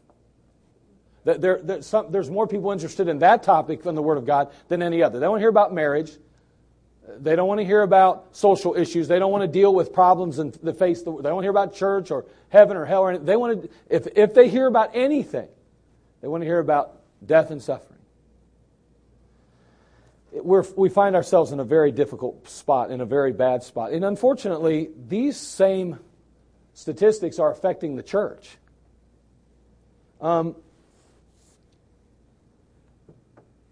There, 1.24 1.60
there, 1.62 1.82
some, 1.82 2.10
there's 2.10 2.30
more 2.30 2.46
people 2.46 2.72
interested 2.72 3.08
in 3.08 3.20
that 3.20 3.42
topic 3.42 3.82
than 3.82 3.94
the 3.94 4.02
Word 4.02 4.18
of 4.18 4.26
God 4.26 4.52
than 4.68 4.82
any 4.82 5.02
other. 5.02 5.20
They 5.20 5.28
want 5.28 5.38
to 5.38 5.42
hear 5.42 5.48
about 5.48 5.72
marriage. 5.72 6.12
They 7.18 7.34
don't 7.34 7.48
want 7.48 7.60
to 7.60 7.64
hear 7.64 7.82
about 7.82 8.36
social 8.36 8.76
issues. 8.76 9.08
They 9.08 9.18
don't 9.18 9.32
want 9.32 9.42
to 9.42 9.48
deal 9.48 9.74
with 9.74 9.92
problems 9.92 10.38
and 10.38 10.52
the 10.54 10.72
face. 10.72 11.00
They 11.00 11.06
don't 11.06 11.22
want 11.22 11.38
to 11.38 11.42
hear 11.42 11.50
about 11.50 11.74
church 11.74 12.10
or 12.10 12.26
heaven 12.48 12.76
or 12.76 12.84
hell. 12.84 13.02
Or 13.02 13.10
anything. 13.10 13.26
They 13.26 13.36
want 13.36 13.62
to, 13.62 13.68
if, 13.88 14.06
if 14.14 14.34
they 14.34 14.48
hear 14.48 14.66
about 14.66 14.90
anything, 14.94 15.48
they 16.20 16.28
want 16.28 16.42
to 16.42 16.46
hear 16.46 16.60
about 16.60 17.00
death 17.24 17.50
and 17.50 17.60
suffering. 17.60 17.98
We're, 20.32 20.64
we 20.76 20.88
find 20.88 21.14
ourselves 21.14 21.52
in 21.52 21.60
a 21.60 21.64
very 21.64 21.92
difficult 21.92 22.48
spot, 22.48 22.90
in 22.90 23.00
a 23.00 23.04
very 23.06 23.32
bad 23.32 23.64
spot. 23.64 23.92
And 23.92 24.04
unfortunately, 24.04 24.88
these 25.08 25.36
same 25.36 25.98
statistics 26.72 27.38
are 27.38 27.50
affecting 27.50 27.96
the 27.96 28.02
church. 28.02 28.56
Um, 30.20 30.56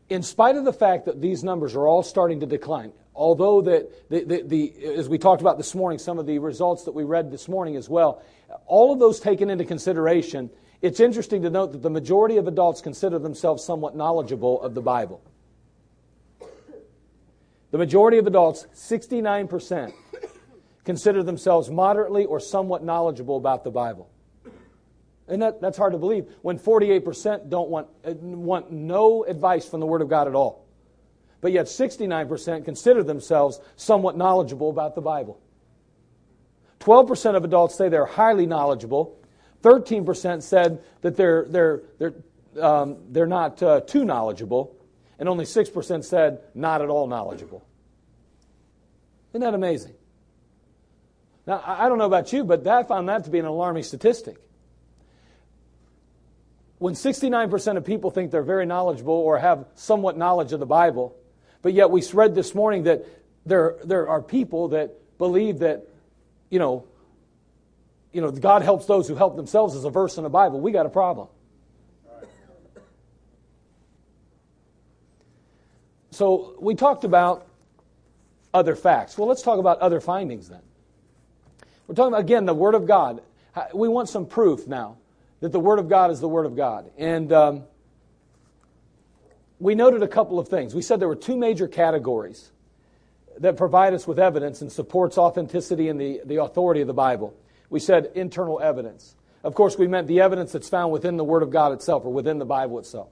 in 0.09 0.23
spite 0.23 0.57
of 0.57 0.65
the 0.65 0.73
fact 0.73 1.07
that 1.07 1.21
these 1.21 1.45
numbers 1.45 1.77
are 1.77 1.87
all 1.87 2.03
starting 2.03 2.41
to 2.41 2.47
decline, 2.47 2.93
although 3.21 3.61
that 3.61 4.09
the, 4.09 4.25
the, 4.25 4.43
the, 4.43 4.85
as 4.97 5.07
we 5.07 5.19
talked 5.19 5.43
about 5.43 5.59
this 5.59 5.75
morning, 5.75 5.99
some 5.99 6.19
of 6.19 6.25
the 6.25 6.39
results 6.39 6.85
that 6.85 6.93
we 6.93 7.05
read 7.05 7.31
this 7.31 7.49
morning 7.49 7.77
as 7.77 7.87
well, 7.87 8.23
all 8.65 8.95
of 8.95 8.99
those 8.99 9.21
taken 9.21 9.51
into 9.51 9.67
consideration, 9.67 10.49
it's 10.81 11.01
interesting 11.01 11.43
to 11.43 11.51
note 11.51 11.73
that 11.73 11.83
the 11.83 11.91
majority 11.91 12.39
of 12.39 12.49
adults 12.49 12.81
consider 12.81 13.19
themselves 13.19 13.63
somewhat 13.63 13.95
knowledgeable 13.95 14.63
of 14.63 14.73
the 14.73 14.81
Bible. 14.81 15.21
The 17.73 17.79
majority 17.79 18.17
of 18.17 18.27
adults, 18.27 18.67
69%, 18.75 19.93
consider 20.87 21.23
themselves 21.23 21.71
moderately 21.71 22.25
or 22.25 22.41
somewhat 22.41 22.83
knowledgeable 22.83 23.37
about 23.37 23.65
the 23.65 23.71
Bible. 23.71 24.09
And 25.29 25.43
that, 25.43 25.61
that's 25.61 25.77
hard 25.77 25.93
to 25.93 25.99
believe 25.99 26.27
when 26.41 26.59
48% 26.59 27.51
don't 27.51 27.69
want, 27.69 27.89
want 28.03 28.73
no 28.73 29.25
advice 29.25 29.69
from 29.69 29.81
the 29.81 29.87
Word 29.87 30.01
of 30.01 30.09
God 30.09 30.27
at 30.27 30.35
all. 30.35 30.65
But 31.41 31.53
yet 31.53 31.67
69% 31.67 32.65
consider 32.65 33.03
themselves 33.03 33.61
somewhat 33.77 34.17
knowledgeable 34.17 34.71
about 34.71 34.95
the 34.95 35.01
Bible. 35.01 35.41
12% 36.81 37.37
of 37.37 37.45
adults 37.45 37.75
say 37.77 37.89
they're 37.89 38.07
highly 38.07 38.47
knowledgeable. 38.47 39.19
13% 39.63 40.43
said 40.43 40.83
that 41.03 41.17
they're, 41.17 41.47
they're, 41.49 41.83
they're, 41.99 42.15
um, 42.61 42.99
they're 43.11 43.27
not 43.27 43.63
uh, 43.63 43.81
too 43.81 44.05
knowledgeable. 44.05 44.77
And 45.19 45.29
only 45.29 45.45
6% 45.45 46.05
said 46.05 46.41
not 46.55 46.83
at 46.83 46.89
all 46.89 47.07
knowledgeable. 47.07 47.67
Isn't 49.33 49.43
that 49.43 49.55
amazing? 49.55 49.95
Now, 51.47 51.63
I 51.65 51.89
don't 51.89 51.99
know 51.99 52.07
about 52.07 52.33
you, 52.33 52.45
but 52.45 52.67
I 52.67 52.83
found 52.85 53.09
that 53.09 53.25
to 53.25 53.31
be 53.31 53.39
an 53.39 53.45
alarming 53.45 53.83
statistic 53.83 54.37
when 56.81 56.95
69% 56.95 57.77
of 57.77 57.85
people 57.85 58.11
think 58.11 58.31
they're 58.31 58.43
very 58.43 58.65
knowledgeable 58.65 59.13
or 59.13 59.39
have 59.39 59.67
somewhat 59.75 60.17
knowledge 60.17 60.55
of 60.55 60.61
the 60.61 60.67
Bible, 60.67 61.15
but 61.63 61.73
yet 61.73 61.91
we 61.91 62.03
read 62.13 62.35
this 62.35 62.55
morning 62.55 62.85
that 62.85 63.05
there, 63.47 63.77
there 63.85 64.09
are 64.09 64.23
people 64.23 64.69
that 64.69 64.93
believe 65.19 65.61
that, 65.61 65.87
you 66.49 66.59
know, 66.59 66.87
you 68.13 68.21
know, 68.21 68.31
God 68.31 68.63
helps 68.63 68.87
those 68.87 69.07
who 69.07 69.15
help 69.15 69.37
themselves 69.37 69.75
is 69.75 69.85
a 69.85 69.91
verse 69.91 70.17
in 70.17 70.25
the 70.25 70.31
Bible. 70.31 70.61
We 70.61 70.73
got 70.73 70.87
a 70.87 70.91
problem. 70.91 71.29
So 76.11 76.57
we 76.61 76.75
talked 76.75 77.05
about 77.05 77.47
other 78.53 78.75
facts. 78.75 79.17
Well, 79.17 79.29
let's 79.29 79.43
talk 79.43 79.59
about 79.59 79.79
other 79.79 80.01
findings 80.01 80.49
then. 80.49 80.61
We're 81.87 81.95
talking 81.95 82.13
about, 82.13 82.21
again, 82.21 82.47
the 82.47 82.55
Word 82.55 82.75
of 82.75 82.87
God. 82.87 83.23
We 83.73 83.89
want 83.89 84.09
some 84.09 84.27
proof 84.27 84.67
now 84.67 84.99
that 85.41 85.53
the 85.53 85.61
Word 85.61 85.79
of 85.79 85.89
God 85.89 86.11
is 86.11 86.21
the 86.21 86.29
Word 86.29 86.47
of 86.47 86.57
God. 86.57 86.91
And 86.99 87.33
um, 87.33 87.65
we 89.61 89.75
noted 89.75 90.03
a 90.03 90.09
couple 90.09 90.39
of 90.39 90.49
things. 90.49 90.75
We 90.75 90.83
said 90.83 91.01
there 91.01 91.09
were 91.09 91.15
two 91.15 91.37
major 91.37 91.69
categories 91.69 92.51
that 93.39 93.57
provide 93.57 93.95
us 93.95 94.07
with 94.07 94.19
evidence 94.19 94.63
and 94.63 94.73
supports 94.73 95.19
authenticity 95.19 95.89
and 95.89 96.01
the, 96.01 96.23
the 96.25 96.43
authority 96.43 96.81
of 96.81 96.87
the 96.87 96.95
Bible. 96.95 97.35
We 97.69 97.79
said 97.79 98.11
internal 98.15 98.59
evidence. 98.61 99.15
Of 99.45 99.55
course, 99.55 99.79
we 99.79 99.87
meant 99.87 100.07
the 100.09 100.21
evidence 100.21 100.53
that's 100.53 100.69
found 100.69 100.93
within 100.93 101.17
the 101.17 101.25
Word 101.25 101.43
of 101.43 101.51
God 101.51 101.73
itself 101.73 102.05
or 102.05 102.13
within 102.13 102.39
the 102.39 102.45
Bible 102.45 102.79
itself. 102.79 103.09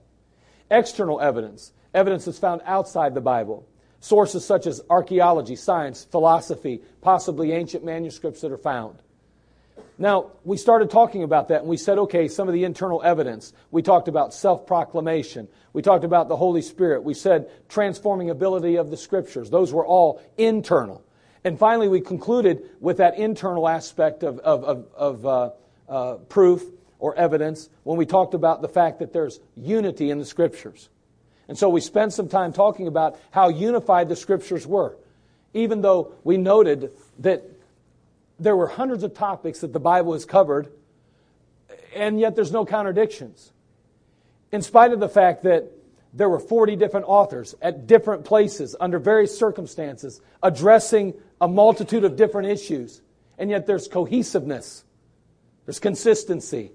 External 0.71 1.21
evidence, 1.21 1.73
evidence 1.95 2.25
that's 2.25 2.39
found 2.39 2.63
outside 2.65 3.15
the 3.15 3.21
Bible. 3.21 3.67
Sources 4.01 4.45
such 4.45 4.67
as 4.67 4.83
archaeology, 4.91 5.57
science, 5.57 6.05
philosophy, 6.05 6.81
possibly 7.01 7.53
ancient 7.53 7.85
manuscripts 7.85 8.41
that 8.41 8.53
are 8.53 8.59
found. 8.59 8.99
Now, 10.01 10.31
we 10.45 10.57
started 10.57 10.91
talking 10.91 11.25
about 11.25 11.49
that 11.49 11.61
and 11.61 11.69
we 11.69 11.77
said, 11.77 11.99
okay, 11.99 12.29
some 12.29 12.47
of 12.47 12.55
the 12.55 12.63
internal 12.63 13.03
evidence. 13.03 13.53
We 13.73 13.83
talked 13.83 14.07
about 14.07 14.33
self 14.33 14.65
proclamation. 14.65 15.49
We 15.73 15.83
talked 15.83 16.05
about 16.05 16.29
the 16.29 16.37
Holy 16.37 16.63
Spirit. 16.63 17.03
We 17.03 17.15
said 17.15 17.51
transforming 17.69 18.31
ability 18.31 18.77
of 18.77 18.91
the 18.91 18.97
Scriptures. 18.97 19.51
Those 19.51 19.73
were 19.73 19.85
all 19.85 20.23
internal. 20.37 21.03
And 21.43 21.59
finally, 21.59 21.89
we 21.89 22.01
concluded 22.01 22.63
with 22.81 22.99
that 22.99 23.19
internal 23.19 23.69
aspect 23.69 24.23
of, 24.23 24.39
of, 24.41 24.65
of, 24.65 24.87
of 24.95 25.27
uh, 25.27 25.51
uh, 25.89 26.15
proof 26.29 26.63
or 27.01 27.17
evidence 27.17 27.69
when 27.83 27.97
we 27.97 28.07
talked 28.07 28.35
about 28.35 28.63
the 28.63 28.69
fact 28.69 29.01
that 29.01 29.13
there's 29.13 29.41
unity 29.57 30.11
in 30.11 30.19
the 30.19 30.25
Scriptures. 30.25 30.89
And 31.49 31.59
so 31.59 31.69
we 31.69 31.81
spent 31.81 32.13
some 32.13 32.29
time 32.29 32.53
talking 32.53 32.87
about 32.87 33.19
how 33.31 33.49
unified 33.49 34.09
the 34.09 34.17
Scriptures 34.17 34.67
were, 34.67 34.97
even 35.55 35.81
though 35.81 36.13
we 36.23 36.37
noted 36.37 36.93
that 37.21 37.43
there 38.39 38.57
were 38.57 38.69
hundreds 38.69 39.03
of 39.03 39.15
topics 39.15 39.61
that 39.61 39.73
the 39.73 39.81
Bible 39.81 40.13
has 40.13 40.25
covered, 40.25 40.69
and 41.95 42.21
yet 42.21 42.37
there's 42.37 42.53
no 42.53 42.65
contradictions. 42.65 43.53
In 44.53 44.63
spite 44.63 44.93
of 44.93 45.01
the 45.01 45.09
fact 45.09 45.43
that 45.43 45.73
there 46.13 46.29
were 46.29 46.39
40 46.39 46.77
different 46.77 47.07
authors 47.09 47.55
at 47.61 47.87
different 47.87 48.25
places 48.25 48.75
under 48.81 48.99
various 48.99 49.37
circumstances 49.37 50.21
addressing 50.43 51.15
a 51.41 51.49
multitude 51.49 52.05
of 52.05 52.17
different 52.17 52.49
issues, 52.49 53.03
and 53.39 53.51
yet 53.51 53.67
there's 53.67 53.89
cohesiveness, 53.89 54.85
there's 55.67 55.81
consistency. 55.81 56.73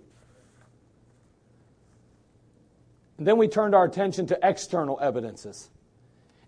And 3.18 3.28
then 3.28 3.38
we 3.38 3.48
turned 3.48 3.74
our 3.74 3.86
attention 3.86 4.28
to 4.28 4.40
external 4.44 5.00
evidences. 5.02 5.70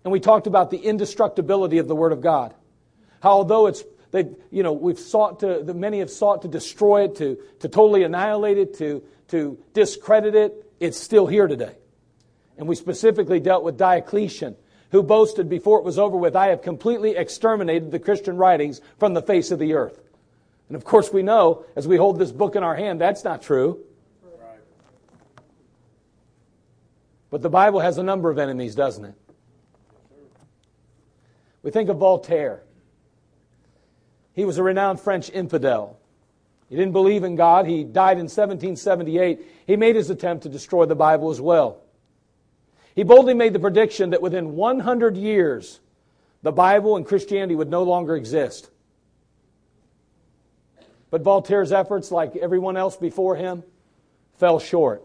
And 0.04 0.12
we 0.12 0.20
talked 0.20 0.46
about 0.46 0.70
the 0.70 0.78
indestructibility 0.78 1.78
of 1.78 1.88
the 1.88 1.96
Word 1.96 2.12
of 2.12 2.20
God. 2.20 2.54
How, 3.20 3.30
although 3.30 3.66
it's 3.66 3.82
they, 4.10 4.26
you 4.50 4.62
know, 4.62 4.72
we've 4.72 4.98
sought 4.98 5.40
to, 5.40 5.62
the 5.62 5.74
many 5.74 5.98
have 5.98 6.10
sought 6.10 6.42
to 6.42 6.48
destroy 6.48 7.04
it, 7.04 7.16
to, 7.16 7.38
to 7.60 7.68
totally 7.68 8.02
annihilate 8.02 8.58
it, 8.58 8.78
to, 8.78 9.02
to 9.28 9.58
discredit 9.74 10.34
it. 10.34 10.72
It's 10.80 10.98
still 10.98 11.26
here 11.26 11.46
today. 11.46 11.74
And 12.58 12.68
we 12.68 12.74
specifically 12.74 13.40
dealt 13.40 13.64
with 13.64 13.76
Diocletian, 13.76 14.56
who 14.90 15.02
boasted 15.02 15.48
before 15.48 15.78
it 15.78 15.84
was 15.84 15.98
over 15.98 16.16
with, 16.16 16.36
I 16.36 16.48
have 16.48 16.62
completely 16.62 17.16
exterminated 17.16 17.90
the 17.90 17.98
Christian 17.98 18.36
writings 18.36 18.80
from 18.98 19.14
the 19.14 19.22
face 19.22 19.50
of 19.50 19.58
the 19.58 19.74
earth. 19.74 20.00
And 20.68 20.76
of 20.76 20.84
course, 20.84 21.12
we 21.12 21.22
know, 21.22 21.64
as 21.76 21.86
we 21.86 21.96
hold 21.96 22.18
this 22.18 22.32
book 22.32 22.56
in 22.56 22.62
our 22.62 22.74
hand, 22.74 23.00
that's 23.00 23.24
not 23.24 23.42
true. 23.42 23.80
But 27.30 27.42
the 27.42 27.50
Bible 27.50 27.80
has 27.80 27.98
a 27.98 28.02
number 28.02 28.30
of 28.30 28.38
enemies, 28.38 28.74
doesn't 28.74 29.04
it? 29.04 29.14
We 31.62 31.70
think 31.72 31.88
of 31.88 31.98
Voltaire. 31.98 32.62
He 34.36 34.44
was 34.44 34.58
a 34.58 34.62
renowned 34.62 35.00
French 35.00 35.30
infidel. 35.30 35.98
He 36.68 36.76
didn't 36.76 36.92
believe 36.92 37.24
in 37.24 37.36
God. 37.36 37.66
He 37.66 37.84
died 37.84 38.18
in 38.18 38.24
1778. 38.24 39.40
He 39.66 39.76
made 39.76 39.96
his 39.96 40.10
attempt 40.10 40.42
to 40.42 40.50
destroy 40.50 40.84
the 40.84 40.94
Bible 40.94 41.30
as 41.30 41.40
well. 41.40 41.80
He 42.94 43.02
boldly 43.02 43.32
made 43.32 43.54
the 43.54 43.58
prediction 43.58 44.10
that 44.10 44.20
within 44.20 44.54
100 44.54 45.16
years, 45.16 45.80
the 46.42 46.52
Bible 46.52 46.96
and 46.96 47.06
Christianity 47.06 47.54
would 47.54 47.70
no 47.70 47.82
longer 47.82 48.14
exist. 48.14 48.70
But 51.10 51.22
Voltaire's 51.22 51.72
efforts, 51.72 52.10
like 52.10 52.36
everyone 52.36 52.76
else 52.76 52.96
before 52.96 53.36
him, 53.36 53.62
fell 54.34 54.58
short. 54.58 55.02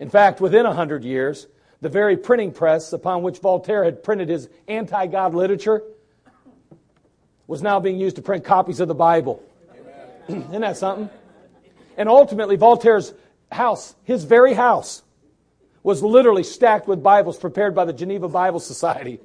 In 0.00 0.08
fact, 0.08 0.40
within 0.40 0.64
100 0.64 1.04
years, 1.04 1.48
the 1.82 1.90
very 1.90 2.16
printing 2.16 2.50
press 2.50 2.94
upon 2.94 3.22
which 3.22 3.40
Voltaire 3.40 3.84
had 3.84 4.02
printed 4.02 4.30
his 4.30 4.48
anti 4.68 5.06
God 5.06 5.34
literature 5.34 5.82
was 7.46 7.62
now 7.62 7.80
being 7.80 7.98
used 7.98 8.16
to 8.16 8.22
print 8.22 8.44
copies 8.44 8.80
of 8.80 8.88
the 8.88 8.94
Bible. 8.94 9.42
Isn't 10.28 10.60
that 10.60 10.76
something? 10.76 11.10
And 11.96 12.08
ultimately, 12.08 12.56
Voltaire's 12.56 13.14
house, 13.52 13.94
his 14.04 14.24
very 14.24 14.54
house, 14.54 15.02
was 15.82 16.02
literally 16.02 16.42
stacked 16.42 16.88
with 16.88 17.02
Bibles 17.02 17.38
prepared 17.38 17.74
by 17.74 17.84
the 17.84 17.92
Geneva 17.92 18.28
Bible 18.28 18.60
Society. 18.60 19.20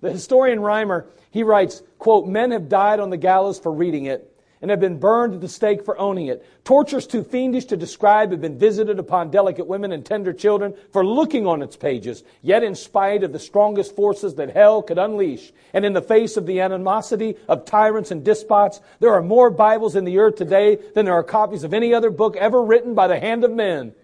The 0.00 0.10
historian 0.10 0.60
Reimer, 0.60 1.06
he 1.30 1.42
writes, 1.42 1.82
quote, 1.98 2.26
men 2.26 2.52
have 2.52 2.68
died 2.68 3.00
on 3.00 3.10
the 3.10 3.16
gallows 3.16 3.58
for 3.58 3.70
reading 3.70 4.06
it 4.06 4.30
and 4.62 4.70
have 4.70 4.80
been 4.80 4.98
burned 4.98 5.34
at 5.34 5.40
the 5.40 5.48
stake 5.48 5.84
for 5.84 5.98
owning 5.98 6.26
it. 6.26 6.44
Tortures 6.64 7.06
too 7.06 7.24
fiendish 7.24 7.64
to 7.66 7.76
describe 7.76 8.30
have 8.30 8.40
been 8.40 8.58
visited 8.58 8.98
upon 8.98 9.30
delicate 9.30 9.66
women 9.66 9.92
and 9.92 10.04
tender 10.04 10.32
children 10.32 10.74
for 10.92 11.04
looking 11.04 11.46
on 11.46 11.62
its 11.62 11.76
pages. 11.76 12.22
Yet 12.42 12.62
in 12.62 12.74
spite 12.74 13.22
of 13.22 13.32
the 13.32 13.38
strongest 13.38 13.96
forces 13.96 14.34
that 14.34 14.50
hell 14.50 14.82
could 14.82 14.98
unleash, 14.98 15.52
and 15.72 15.84
in 15.84 15.94
the 15.94 16.02
face 16.02 16.36
of 16.36 16.46
the 16.46 16.60
animosity 16.60 17.36
of 17.48 17.64
tyrants 17.64 18.10
and 18.10 18.24
despots, 18.24 18.80
there 18.98 19.12
are 19.12 19.22
more 19.22 19.50
Bibles 19.50 19.96
in 19.96 20.04
the 20.04 20.18
earth 20.18 20.36
today 20.36 20.76
than 20.94 21.06
there 21.06 21.14
are 21.14 21.24
copies 21.24 21.64
of 21.64 21.72
any 21.72 21.94
other 21.94 22.10
book 22.10 22.36
ever 22.36 22.62
written 22.62 22.94
by 22.94 23.06
the 23.06 23.18
hand 23.18 23.44
of 23.44 23.50
men. 23.50 23.94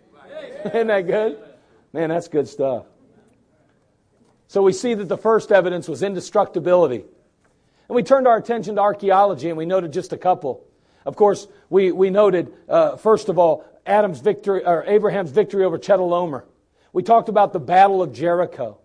Isn't 0.64 0.86
that 0.86 1.06
good? 1.06 1.38
Man, 1.92 2.08
that's 2.08 2.28
good 2.28 2.48
stuff. 2.48 2.86
So 4.48 4.62
we 4.62 4.72
see 4.72 4.94
that 4.94 5.08
the 5.08 5.18
first 5.18 5.52
evidence 5.52 5.88
was 5.88 6.02
indestructibility. 6.02 7.04
And 7.88 7.96
we 7.96 8.02
turned 8.02 8.26
our 8.26 8.36
attention 8.36 8.76
to 8.76 8.80
archaeology 8.80 9.48
and 9.48 9.56
we 9.56 9.66
noted 9.66 9.92
just 9.92 10.12
a 10.12 10.16
couple. 10.16 10.64
Of 11.04 11.16
course, 11.16 11.46
we, 11.70 11.92
we 11.92 12.10
noted, 12.10 12.52
uh, 12.68 12.96
first 12.96 13.28
of 13.28 13.38
all, 13.38 13.64
Adam's 13.86 14.20
victory, 14.20 14.64
or 14.64 14.84
Abraham's 14.86 15.30
victory 15.30 15.64
over 15.64 15.78
Chedorlaomer. 15.78 16.42
We 16.92 17.02
talked 17.02 17.28
about 17.28 17.52
the 17.52 17.60
Battle 17.60 18.02
of 18.02 18.12
Jericho. 18.12 18.78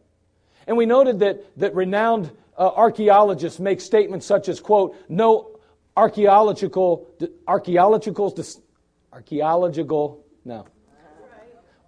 And 0.67 0.77
we 0.77 0.85
noted 0.85 1.19
that, 1.19 1.43
that 1.57 1.73
renowned 1.73 2.29
uh, 2.57 2.67
archaeologists 2.67 3.59
make 3.59 3.81
statements 3.81 4.25
such 4.25 4.47
as, 4.49 4.59
quote, 4.59 4.95
no 5.09 5.59
archaeological, 5.97 7.07
archaeological, 7.47 8.35
archaeological, 9.11 10.23
no, 10.45 10.65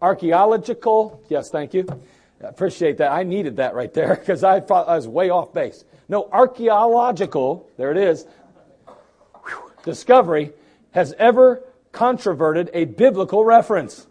Archaeological, 0.03 1.23
yes, 1.29 1.49
thank 1.49 1.73
you. 1.73 1.87
I 2.43 2.49
appreciate 2.49 2.97
that. 2.97 3.13
I 3.13 3.23
needed 3.23 3.55
that 3.55 3.73
right 3.73 3.93
there 3.93 4.13
because 4.13 4.43
I 4.43 4.57
I 4.57 4.95
was 4.97 5.07
way 5.07 5.29
off 5.29 5.53
base. 5.53 5.85
No, 6.09 6.29
archaeological, 6.31 7.69
there 7.77 7.91
it 7.91 7.97
is, 7.97 8.25
whew, 9.45 9.71
discovery 9.83 10.51
has 10.91 11.13
ever 11.17 11.63
controverted 11.91 12.69
a 12.73 12.85
biblical 12.85 13.45
reference. 13.45 14.07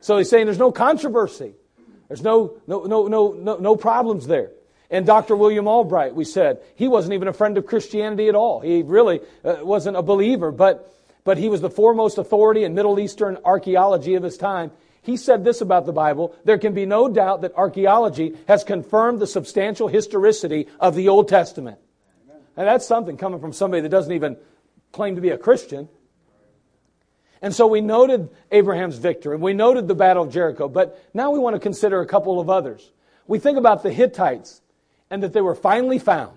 So 0.00 0.18
he's 0.18 0.30
saying 0.30 0.46
there's 0.46 0.58
no 0.58 0.72
controversy. 0.72 1.54
There's 2.08 2.22
no, 2.22 2.58
no, 2.66 2.84
no, 2.84 3.08
no, 3.08 3.32
no, 3.32 3.56
no 3.56 3.76
problems 3.76 4.26
there. 4.26 4.50
And 4.90 5.04
Dr. 5.04 5.34
William 5.34 5.66
Albright, 5.66 6.14
we 6.14 6.24
said, 6.24 6.62
he 6.76 6.86
wasn't 6.86 7.14
even 7.14 7.26
a 7.26 7.32
friend 7.32 7.58
of 7.58 7.66
Christianity 7.66 8.28
at 8.28 8.36
all. 8.36 8.60
He 8.60 8.82
really 8.82 9.20
uh, 9.44 9.56
wasn't 9.62 9.96
a 9.96 10.02
believer, 10.02 10.52
but, 10.52 10.94
but 11.24 11.38
he 11.38 11.48
was 11.48 11.60
the 11.60 11.70
foremost 11.70 12.18
authority 12.18 12.62
in 12.62 12.74
Middle 12.74 13.00
Eastern 13.00 13.38
archaeology 13.44 14.14
of 14.14 14.22
his 14.22 14.38
time 14.38 14.70
he 15.06 15.16
said 15.16 15.44
this 15.44 15.60
about 15.60 15.86
the 15.86 15.92
Bible 15.92 16.34
there 16.44 16.58
can 16.58 16.74
be 16.74 16.84
no 16.84 17.08
doubt 17.08 17.42
that 17.42 17.54
archaeology 17.54 18.34
has 18.48 18.64
confirmed 18.64 19.20
the 19.20 19.26
substantial 19.26 19.86
historicity 19.86 20.66
of 20.80 20.96
the 20.96 21.08
Old 21.08 21.28
Testament. 21.28 21.78
And 22.56 22.66
that's 22.66 22.86
something 22.86 23.16
coming 23.16 23.38
from 23.38 23.52
somebody 23.52 23.82
that 23.82 23.88
doesn't 23.88 24.12
even 24.12 24.36
claim 24.90 25.14
to 25.14 25.20
be 25.20 25.30
a 25.30 25.38
Christian. 25.38 25.88
And 27.40 27.54
so 27.54 27.68
we 27.68 27.80
noted 27.80 28.30
Abraham's 28.50 28.96
victory, 28.98 29.34
and 29.34 29.42
we 29.42 29.52
noted 29.52 29.86
the 29.86 29.94
Battle 29.94 30.24
of 30.24 30.32
Jericho, 30.32 30.68
but 30.68 31.00
now 31.14 31.30
we 31.30 31.38
want 31.38 31.54
to 31.54 31.60
consider 31.60 32.00
a 32.00 32.06
couple 32.06 32.40
of 32.40 32.50
others. 32.50 32.90
We 33.28 33.38
think 33.38 33.58
about 33.58 33.84
the 33.84 33.92
Hittites 33.92 34.60
and 35.10 35.22
that 35.22 35.32
they 35.32 35.40
were 35.40 35.54
finally 35.54 36.00
found. 36.00 36.36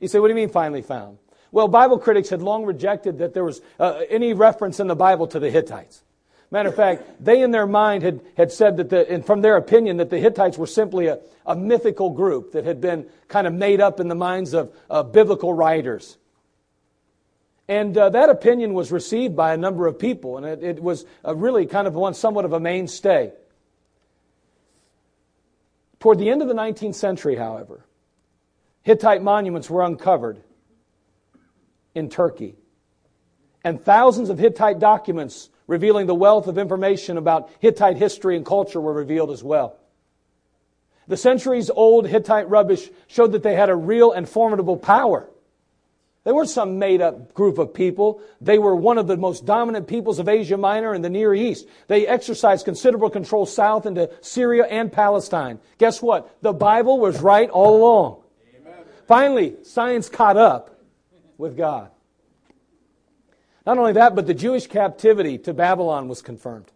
You 0.00 0.08
say, 0.08 0.18
what 0.18 0.26
do 0.26 0.32
you 0.32 0.40
mean 0.40 0.48
finally 0.48 0.82
found? 0.82 1.18
Well, 1.52 1.68
Bible 1.68 1.98
critics 1.98 2.30
had 2.30 2.42
long 2.42 2.64
rejected 2.64 3.18
that 3.18 3.34
there 3.34 3.44
was 3.44 3.60
uh, 3.78 4.00
any 4.08 4.32
reference 4.32 4.80
in 4.80 4.88
the 4.88 4.96
Bible 4.96 5.28
to 5.28 5.38
the 5.38 5.50
Hittites. 5.50 6.02
Matter 6.52 6.68
of 6.68 6.76
fact, 6.76 7.04
they 7.18 7.40
in 7.40 7.50
their 7.50 7.66
mind 7.66 8.02
had, 8.02 8.20
had 8.36 8.52
said 8.52 8.76
that, 8.76 8.90
the, 8.90 9.10
and 9.10 9.24
from 9.24 9.40
their 9.40 9.56
opinion, 9.56 9.96
that 9.96 10.10
the 10.10 10.18
Hittites 10.18 10.58
were 10.58 10.66
simply 10.66 11.06
a, 11.06 11.18
a 11.46 11.56
mythical 11.56 12.10
group 12.10 12.52
that 12.52 12.66
had 12.66 12.78
been 12.78 13.06
kind 13.28 13.46
of 13.46 13.54
made 13.54 13.80
up 13.80 14.00
in 14.00 14.08
the 14.08 14.14
minds 14.14 14.52
of 14.52 14.70
uh, 14.90 15.02
biblical 15.02 15.54
writers. 15.54 16.18
And 17.68 17.96
uh, 17.96 18.10
that 18.10 18.28
opinion 18.28 18.74
was 18.74 18.92
received 18.92 19.34
by 19.34 19.54
a 19.54 19.56
number 19.56 19.86
of 19.86 19.98
people, 19.98 20.36
and 20.36 20.44
it, 20.44 20.62
it 20.62 20.82
was 20.82 21.06
really 21.26 21.64
kind 21.64 21.86
of 21.86 21.94
one 21.94 22.12
somewhat 22.12 22.44
of 22.44 22.52
a 22.52 22.60
mainstay. 22.60 23.32
Toward 26.00 26.18
the 26.18 26.28
end 26.28 26.42
of 26.42 26.48
the 26.48 26.54
19th 26.54 26.96
century, 26.96 27.34
however, 27.34 27.86
Hittite 28.82 29.22
monuments 29.22 29.70
were 29.70 29.82
uncovered 29.82 30.42
in 31.94 32.10
Turkey. 32.10 32.56
And 33.64 33.82
thousands 33.82 34.28
of 34.28 34.38
Hittite 34.38 34.78
documents 34.78 35.48
revealing 35.66 36.06
the 36.06 36.14
wealth 36.14 36.46
of 36.46 36.58
information 36.58 37.16
about 37.16 37.50
Hittite 37.60 37.96
history 37.96 38.36
and 38.36 38.44
culture 38.44 38.80
were 38.80 38.92
revealed 38.92 39.30
as 39.30 39.42
well. 39.42 39.76
The 41.08 41.16
centuries 41.16 41.70
old 41.70 42.06
Hittite 42.06 42.48
rubbish 42.48 42.88
showed 43.06 43.32
that 43.32 43.42
they 43.42 43.54
had 43.54 43.70
a 43.70 43.76
real 43.76 44.12
and 44.12 44.28
formidable 44.28 44.76
power. 44.76 45.28
They 46.24 46.30
weren't 46.30 46.48
some 46.48 46.78
made 46.78 47.00
up 47.00 47.34
group 47.34 47.58
of 47.58 47.74
people. 47.74 48.22
They 48.40 48.58
were 48.58 48.76
one 48.76 48.96
of 48.96 49.08
the 49.08 49.16
most 49.16 49.44
dominant 49.44 49.88
peoples 49.88 50.20
of 50.20 50.28
Asia 50.28 50.56
Minor 50.56 50.92
and 50.92 51.04
the 51.04 51.10
Near 51.10 51.34
East. 51.34 51.66
They 51.88 52.06
exercised 52.06 52.64
considerable 52.64 53.10
control 53.10 53.44
south 53.44 53.86
into 53.86 54.08
Syria 54.20 54.64
and 54.66 54.92
Palestine. 54.92 55.58
Guess 55.78 56.00
what? 56.00 56.36
The 56.40 56.52
Bible 56.52 57.00
was 57.00 57.20
right 57.20 57.50
all 57.50 57.76
along. 57.76 58.22
Amen. 58.60 58.84
Finally, 59.08 59.56
science 59.64 60.08
caught 60.08 60.36
up 60.36 60.78
with 61.38 61.56
God. 61.56 61.90
Not 63.64 63.78
only 63.78 63.92
that, 63.92 64.14
but 64.14 64.26
the 64.26 64.34
Jewish 64.34 64.66
captivity 64.66 65.38
to 65.38 65.54
Babylon 65.54 66.08
was 66.08 66.22
confirmed. 66.22 66.70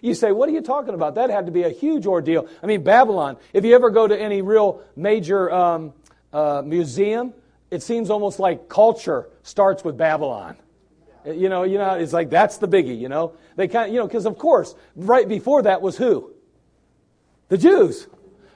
You 0.00 0.14
say, 0.14 0.32
what 0.32 0.48
are 0.48 0.52
you 0.52 0.60
talking 0.60 0.94
about? 0.94 1.14
That 1.14 1.30
had 1.30 1.46
to 1.46 1.52
be 1.52 1.62
a 1.62 1.70
huge 1.70 2.06
ordeal. 2.06 2.48
I 2.62 2.66
mean, 2.66 2.82
Babylon, 2.82 3.36
if 3.52 3.64
you 3.64 3.74
ever 3.74 3.90
go 3.90 4.06
to 4.06 4.20
any 4.20 4.42
real 4.42 4.82
major 4.96 5.50
um, 5.52 5.92
uh, 6.32 6.62
museum, 6.64 7.32
it 7.70 7.82
seems 7.82 8.10
almost 8.10 8.40
like 8.40 8.68
culture 8.68 9.28
starts 9.42 9.84
with 9.84 9.96
Babylon. 9.96 10.56
You 11.24 11.48
know, 11.48 11.62
you 11.62 11.78
know, 11.78 11.94
it's 11.94 12.12
like 12.12 12.30
that's 12.30 12.58
the 12.58 12.66
biggie, 12.66 12.98
you 12.98 13.08
know. 13.08 13.34
They 13.54 13.68
kind 13.68 13.88
of, 13.88 13.94
you 13.94 14.00
know, 14.00 14.08
because 14.08 14.26
of 14.26 14.38
course, 14.38 14.74
right 14.96 15.28
before 15.28 15.62
that 15.62 15.80
was 15.80 15.96
who? 15.96 16.32
The 17.48 17.58
Jews. 17.58 18.08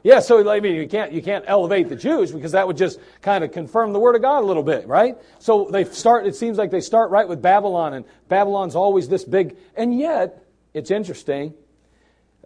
Yeah, 0.06 0.20
so 0.20 0.48
I 0.48 0.60
mean, 0.60 0.76
you 0.76 0.86
can't 0.86 1.10
you 1.10 1.20
can't 1.20 1.44
elevate 1.48 1.88
the 1.88 1.96
Jews 1.96 2.30
because 2.30 2.52
that 2.52 2.64
would 2.64 2.76
just 2.76 3.00
kind 3.22 3.42
of 3.42 3.50
confirm 3.50 3.92
the 3.92 3.98
word 3.98 4.14
of 4.14 4.22
God 4.22 4.44
a 4.44 4.46
little 4.46 4.62
bit, 4.62 4.86
right? 4.86 5.16
So 5.40 5.68
they 5.68 5.82
start. 5.82 6.28
It 6.28 6.36
seems 6.36 6.58
like 6.58 6.70
they 6.70 6.80
start 6.80 7.10
right 7.10 7.26
with 7.26 7.42
Babylon, 7.42 7.92
and 7.92 8.04
Babylon's 8.28 8.76
always 8.76 9.08
this 9.08 9.24
big. 9.24 9.56
And 9.74 9.98
yet, 9.98 10.44
it's 10.74 10.92
interesting. 10.92 11.54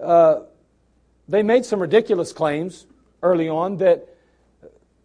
Uh, 0.03 0.45
they 1.29 1.43
made 1.43 1.67
some 1.67 1.81
ridiculous 1.81 2.33
claims 2.33 2.87
early 3.23 3.51
on 3.51 3.77
that 3.77 4.09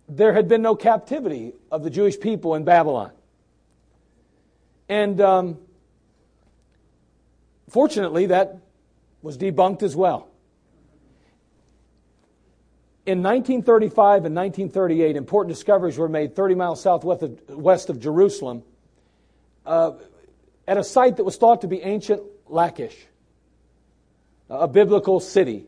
there 0.08 0.32
had 0.32 0.48
been 0.48 0.62
no 0.62 0.78
captivity 0.78 1.52
of 1.70 1.84
the 1.84 1.90
Jewish 1.90 2.18
people 2.18 2.56
in 2.56 2.64
Babylon, 2.64 3.12
and 4.88 5.20
um, 5.20 5.58
fortunately, 7.70 8.28
that 8.28 8.60
was 9.22 9.38
debunked 9.38 9.84
as 9.84 9.94
well. 9.94 10.30
In 13.06 13.20
1935 13.20 14.26
and 14.26 14.36
1938, 14.36 15.16
important 15.16 15.54
discoveries 15.54 15.98
were 15.98 16.10
made 16.10 16.36
30 16.36 16.56
miles 16.56 16.82
southwest 16.82 17.22
of, 17.22 17.50
west 17.50 17.92
of 17.92 18.00
Jerusalem 18.00 18.64
uh, 19.64 19.92
at 20.68 20.78
a 20.78 20.84
site 20.84 21.18
that 21.18 21.24
was 21.24 21.38
thought 21.38 21.62
to 21.62 21.68
be 21.68 21.82
ancient 21.82 22.24
Lachish, 22.48 22.96
a 24.50 24.68
biblical 24.68 25.20
city. 25.20 25.66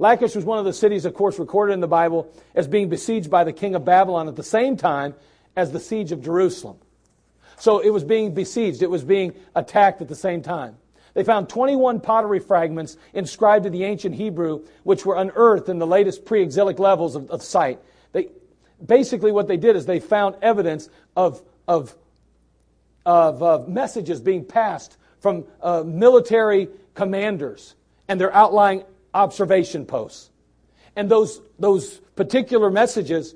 Lachish 0.00 0.34
was 0.34 0.44
one 0.44 0.58
of 0.58 0.64
the 0.64 0.72
cities, 0.72 1.04
of 1.04 1.14
course, 1.14 1.38
recorded 1.38 1.74
in 1.74 1.80
the 1.80 1.88
Bible 1.88 2.32
as 2.56 2.66
being 2.66 2.88
besieged 2.88 3.30
by 3.30 3.44
the 3.44 3.52
king 3.52 3.76
of 3.76 3.84
Babylon 3.84 4.26
at 4.26 4.34
the 4.34 4.42
same 4.42 4.76
time 4.76 5.14
as 5.54 5.70
the 5.70 5.80
siege 5.80 6.10
of 6.10 6.22
Jerusalem. 6.22 6.78
So 7.56 7.78
it 7.80 7.90
was 7.90 8.02
being 8.02 8.34
besieged, 8.34 8.82
it 8.82 8.90
was 8.90 9.04
being 9.04 9.34
attacked 9.54 10.00
at 10.00 10.08
the 10.08 10.16
same 10.16 10.42
time. 10.42 10.76
They 11.14 11.24
found 11.24 11.48
21 11.48 12.00
pottery 12.00 12.38
fragments 12.38 12.96
inscribed 13.12 13.66
in 13.66 13.72
the 13.72 13.84
ancient 13.84 14.14
Hebrew, 14.14 14.64
which 14.84 15.04
were 15.04 15.16
unearthed 15.16 15.68
in 15.68 15.78
the 15.78 15.86
latest 15.86 16.24
pre 16.24 16.42
exilic 16.42 16.78
levels 16.78 17.16
of, 17.16 17.30
of 17.30 17.42
site. 17.42 17.80
They, 18.12 18.28
basically, 18.84 19.32
what 19.32 19.48
they 19.48 19.56
did 19.56 19.76
is 19.76 19.86
they 19.86 20.00
found 20.00 20.36
evidence 20.42 20.88
of, 21.16 21.42
of, 21.66 21.94
of, 23.04 23.42
of 23.42 23.68
messages 23.68 24.20
being 24.20 24.44
passed 24.44 24.96
from 25.20 25.44
uh, 25.62 25.82
military 25.84 26.68
commanders 26.94 27.74
and 28.08 28.20
their 28.20 28.34
outlying 28.34 28.84
observation 29.14 29.86
posts. 29.86 30.30
And 30.96 31.10
those, 31.10 31.40
those 31.58 31.98
particular 32.16 32.70
messages 32.70 33.34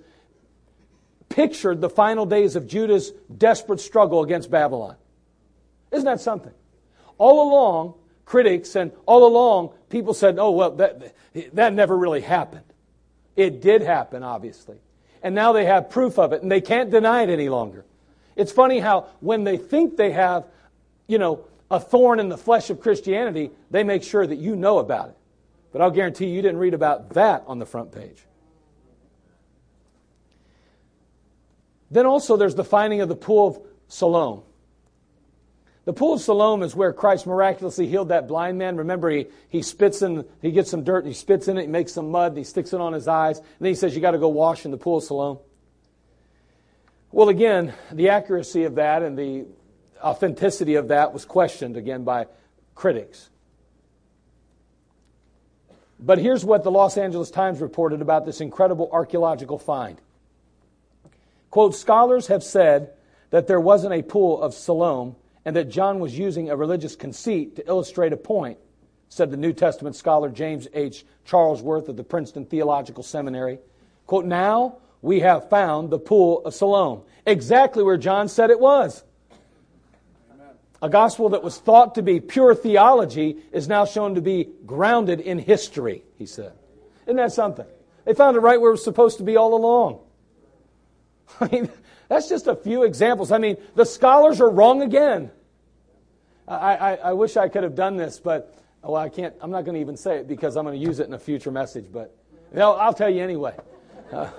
pictured 1.28 1.80
the 1.80 1.88
final 1.88 2.26
days 2.26 2.56
of 2.56 2.66
Judah's 2.66 3.12
desperate 3.37 3.80
struggle 3.80 4.22
against 4.22 4.50
Babylon. 4.50 4.96
Isn't 5.90 6.04
that 6.04 6.20
something? 6.20 6.52
All 7.22 7.48
along, 7.48 7.94
critics 8.24 8.74
and 8.74 8.90
all 9.06 9.24
along, 9.24 9.70
people 9.90 10.12
said, 10.12 10.40
oh, 10.40 10.50
well, 10.50 10.72
that, 10.72 11.14
that 11.52 11.72
never 11.72 11.96
really 11.96 12.20
happened. 12.20 12.64
It 13.37 13.61
did 13.61 13.80
happen, 13.80 14.24
obviously. 14.24 14.78
And 15.22 15.32
now 15.32 15.52
they 15.52 15.64
have 15.66 15.88
proof 15.88 16.18
of 16.18 16.32
it, 16.32 16.42
and 16.42 16.50
they 16.50 16.61
can't 16.61 16.90
deny 16.90 17.22
it 17.22 17.30
any 17.30 17.48
longer. 17.48 17.85
It's 18.35 18.50
funny 18.50 18.80
how 18.80 19.06
when 19.20 19.44
they 19.44 19.56
think 19.56 19.96
they 19.96 20.11
have, 20.11 20.46
you 21.06 21.18
know, 21.18 21.44
a 21.70 21.78
thorn 21.78 22.18
in 22.18 22.28
the 22.28 22.37
flesh 22.37 22.70
of 22.70 22.80
Christianity, 22.80 23.52
they 23.70 23.85
make 23.85 24.02
sure 24.02 24.26
that 24.26 24.38
you 24.38 24.56
know 24.56 24.78
about 24.78 25.11
it. 25.11 25.16
But 25.70 25.80
I'll 25.80 25.92
guarantee 25.92 26.26
you, 26.26 26.32
you 26.32 26.42
didn't 26.42 26.58
read 26.58 26.74
about 26.74 27.11
that 27.11 27.44
on 27.46 27.61
the 27.61 27.66
front 27.66 27.92
page. 27.92 28.18
Then 31.88 32.04
also 32.04 32.37
there's 32.37 32.56
the 32.56 32.64
finding 32.64 33.00
of 33.00 33.08
the 33.08 33.14
pool 33.14 33.46
of 33.46 33.61
Siloam. 33.87 34.42
The 35.85 35.92
pool 35.92 36.14
of 36.14 36.21
Siloam 36.21 36.62
is 36.62 36.77
where 36.77 36.92
Christ 36.92 37.27
miraculously 37.27 37.88
healed 37.88 38.11
that 38.11 38.29
blind 38.29 38.57
man. 38.57 38.77
Remember, 38.77 39.11
he, 39.11 39.27
he 39.49 39.62
spits 39.62 40.01
in, 40.01 40.25
he 40.40 40.53
gets 40.53 40.71
some 40.71 40.85
dirt 40.85 40.99
and 40.99 41.09
he 41.09 41.14
spits 41.14 41.49
in 41.49 41.59
it, 41.59 41.62
he 41.62 41.66
makes 41.66 41.92
some 41.92 42.11
mud, 42.11 42.33
and 42.33 42.38
he 42.38 42.45
sticks 42.45 42.73
it 42.73 42.81
on 42.81 42.92
his 42.92 43.09
eyes, 43.09 43.38
and 43.38 43.47
then 43.61 43.68
he 43.71 43.75
says, 43.75 43.95
You 43.95 44.01
got 44.01 44.12
to 44.12 44.18
go 44.18 44.29
wash 44.29 44.64
in 44.64 44.71
the 44.71 44.77
pool 44.77 44.99
of 44.99 45.05
Siloam. 45.05 45.38
Well, 47.11 47.29
again, 47.29 47.75
the 47.90 48.11
accuracy 48.11 48.64
of 48.64 48.77
that 48.77 49.03
and 49.03 49.18
the 49.18 49.47
authenticity 50.03 50.77
of 50.77 50.88
that 50.88 51.12
was 51.12 51.25
questioned 51.25 51.77
again 51.77 52.05
by 52.05 52.27
critics. 52.75 53.29
But 55.99 56.18
here's 56.18 56.45
what 56.45 56.64
the 56.64 56.71
Los 56.71 56.97
Angeles 56.97 57.31
Times 57.31 57.61
reported 57.61 58.01
about 58.01 58.25
this 58.25 58.40
incredible 58.40 58.88
archaeological 58.92 59.59
find. 59.59 60.01
Quote, 61.51 61.75
scholars 61.75 62.29
have 62.29 62.42
said 62.42 62.92
that 63.31 63.47
there 63.47 63.61
wasn't 63.61 63.95
a 63.95 64.03
pool 64.03 64.40
of 64.40 64.55
Siloam 64.55 65.16
and 65.44 65.57
that 65.57 65.68
John 65.68 65.98
was 65.98 66.18
using 66.18 66.50
a 66.50 66.57
religious 66.57 66.96
conceit 66.96 67.57
to 67.57 67.66
illustrate 67.66 68.12
a 68.12 68.16
point, 68.16 68.59
said 69.09 69.31
the 69.31 69.37
New 69.37 69.52
Testament 69.52 69.96
scholar 69.96 70.28
James 70.28 70.68
H. 70.72 71.05
Charlesworth 71.26 71.88
of 71.88 71.96
the 71.96 72.05
Princeton 72.05 72.44
Theological 72.44 73.02
Seminary. 73.02 73.59
Quote, 74.07 74.24
now 74.24 74.78
we 75.00 75.20
have 75.20 75.50
found 75.50 75.90
the 75.90 75.98
pool 75.98 76.44
of 76.44 76.55
Siloam, 76.55 77.02
exactly 77.26 77.83
where 77.83 77.96
John 77.96 78.28
said 78.28 78.50
it 78.50 78.61
was. 78.61 79.02
A 80.81 80.88
gospel 80.88 81.28
that 81.31 81.44
was 81.44 81.59
thought 81.59 81.94
to 81.94 82.02
be 82.02 82.18
pure 82.18 82.57
theology 82.57 83.37
is 83.52 83.68
now 83.68 83.85
shown 83.85 84.16
to 84.16 84.20
be 84.20 84.48
grounded 84.66 85.20
in 85.20 85.38
history, 85.38 86.02
he 86.18 86.26
said. 86.26 86.52
Isn't 87.07 87.16
that 87.16 87.33
something? 87.33 87.66
They 88.05 88.14
found 88.14 88.37
it 88.37 88.40
right 88.40 88.61
where 88.61 88.70
it 88.70 88.74
was 88.74 88.85
supposed 88.85 89.18
to 89.18 89.24
be 89.24 89.37
all 89.37 89.55
along. 89.55 90.00
I 91.40 91.48
mean, 91.48 91.70
that's 92.12 92.29
just 92.29 92.46
a 92.46 92.55
few 92.55 92.83
examples. 92.83 93.33
I 93.33 93.38
mean, 93.38 93.57
the 93.75 93.87
scholars 93.87 94.40
are 94.40 94.51
wrong 94.51 94.83
again. 94.83 95.31
I, 96.46 96.77
I, 96.77 96.94
I 96.96 97.12
wish 97.14 97.38
I 97.38 97.48
could 97.48 97.62
have 97.62 97.75
done 97.75 97.96
this, 97.96 98.20
but 98.20 98.55
well, 98.83 98.96
I 98.96 99.09
can't. 99.09 99.35
I'm 99.40 99.51
not 99.51 99.64
going 99.64 99.77
to 99.77 99.81
even 99.81 99.96
say 99.96 100.18
it 100.18 100.29
because 100.29 100.57
I'm 100.57 100.64
going 100.64 100.79
to 100.79 100.87
use 100.87 101.01
it 101.01 101.07
in 101.07 101.14
a 101.14 101.18
future 101.18 101.51
message. 101.51 101.87
But 101.90 102.14
you 102.53 102.59
know, 102.59 102.72
I'll 102.72 102.92
tell 102.92 103.09
you 103.09 103.22
anyway. 103.22 103.55
Uh, 104.12 104.31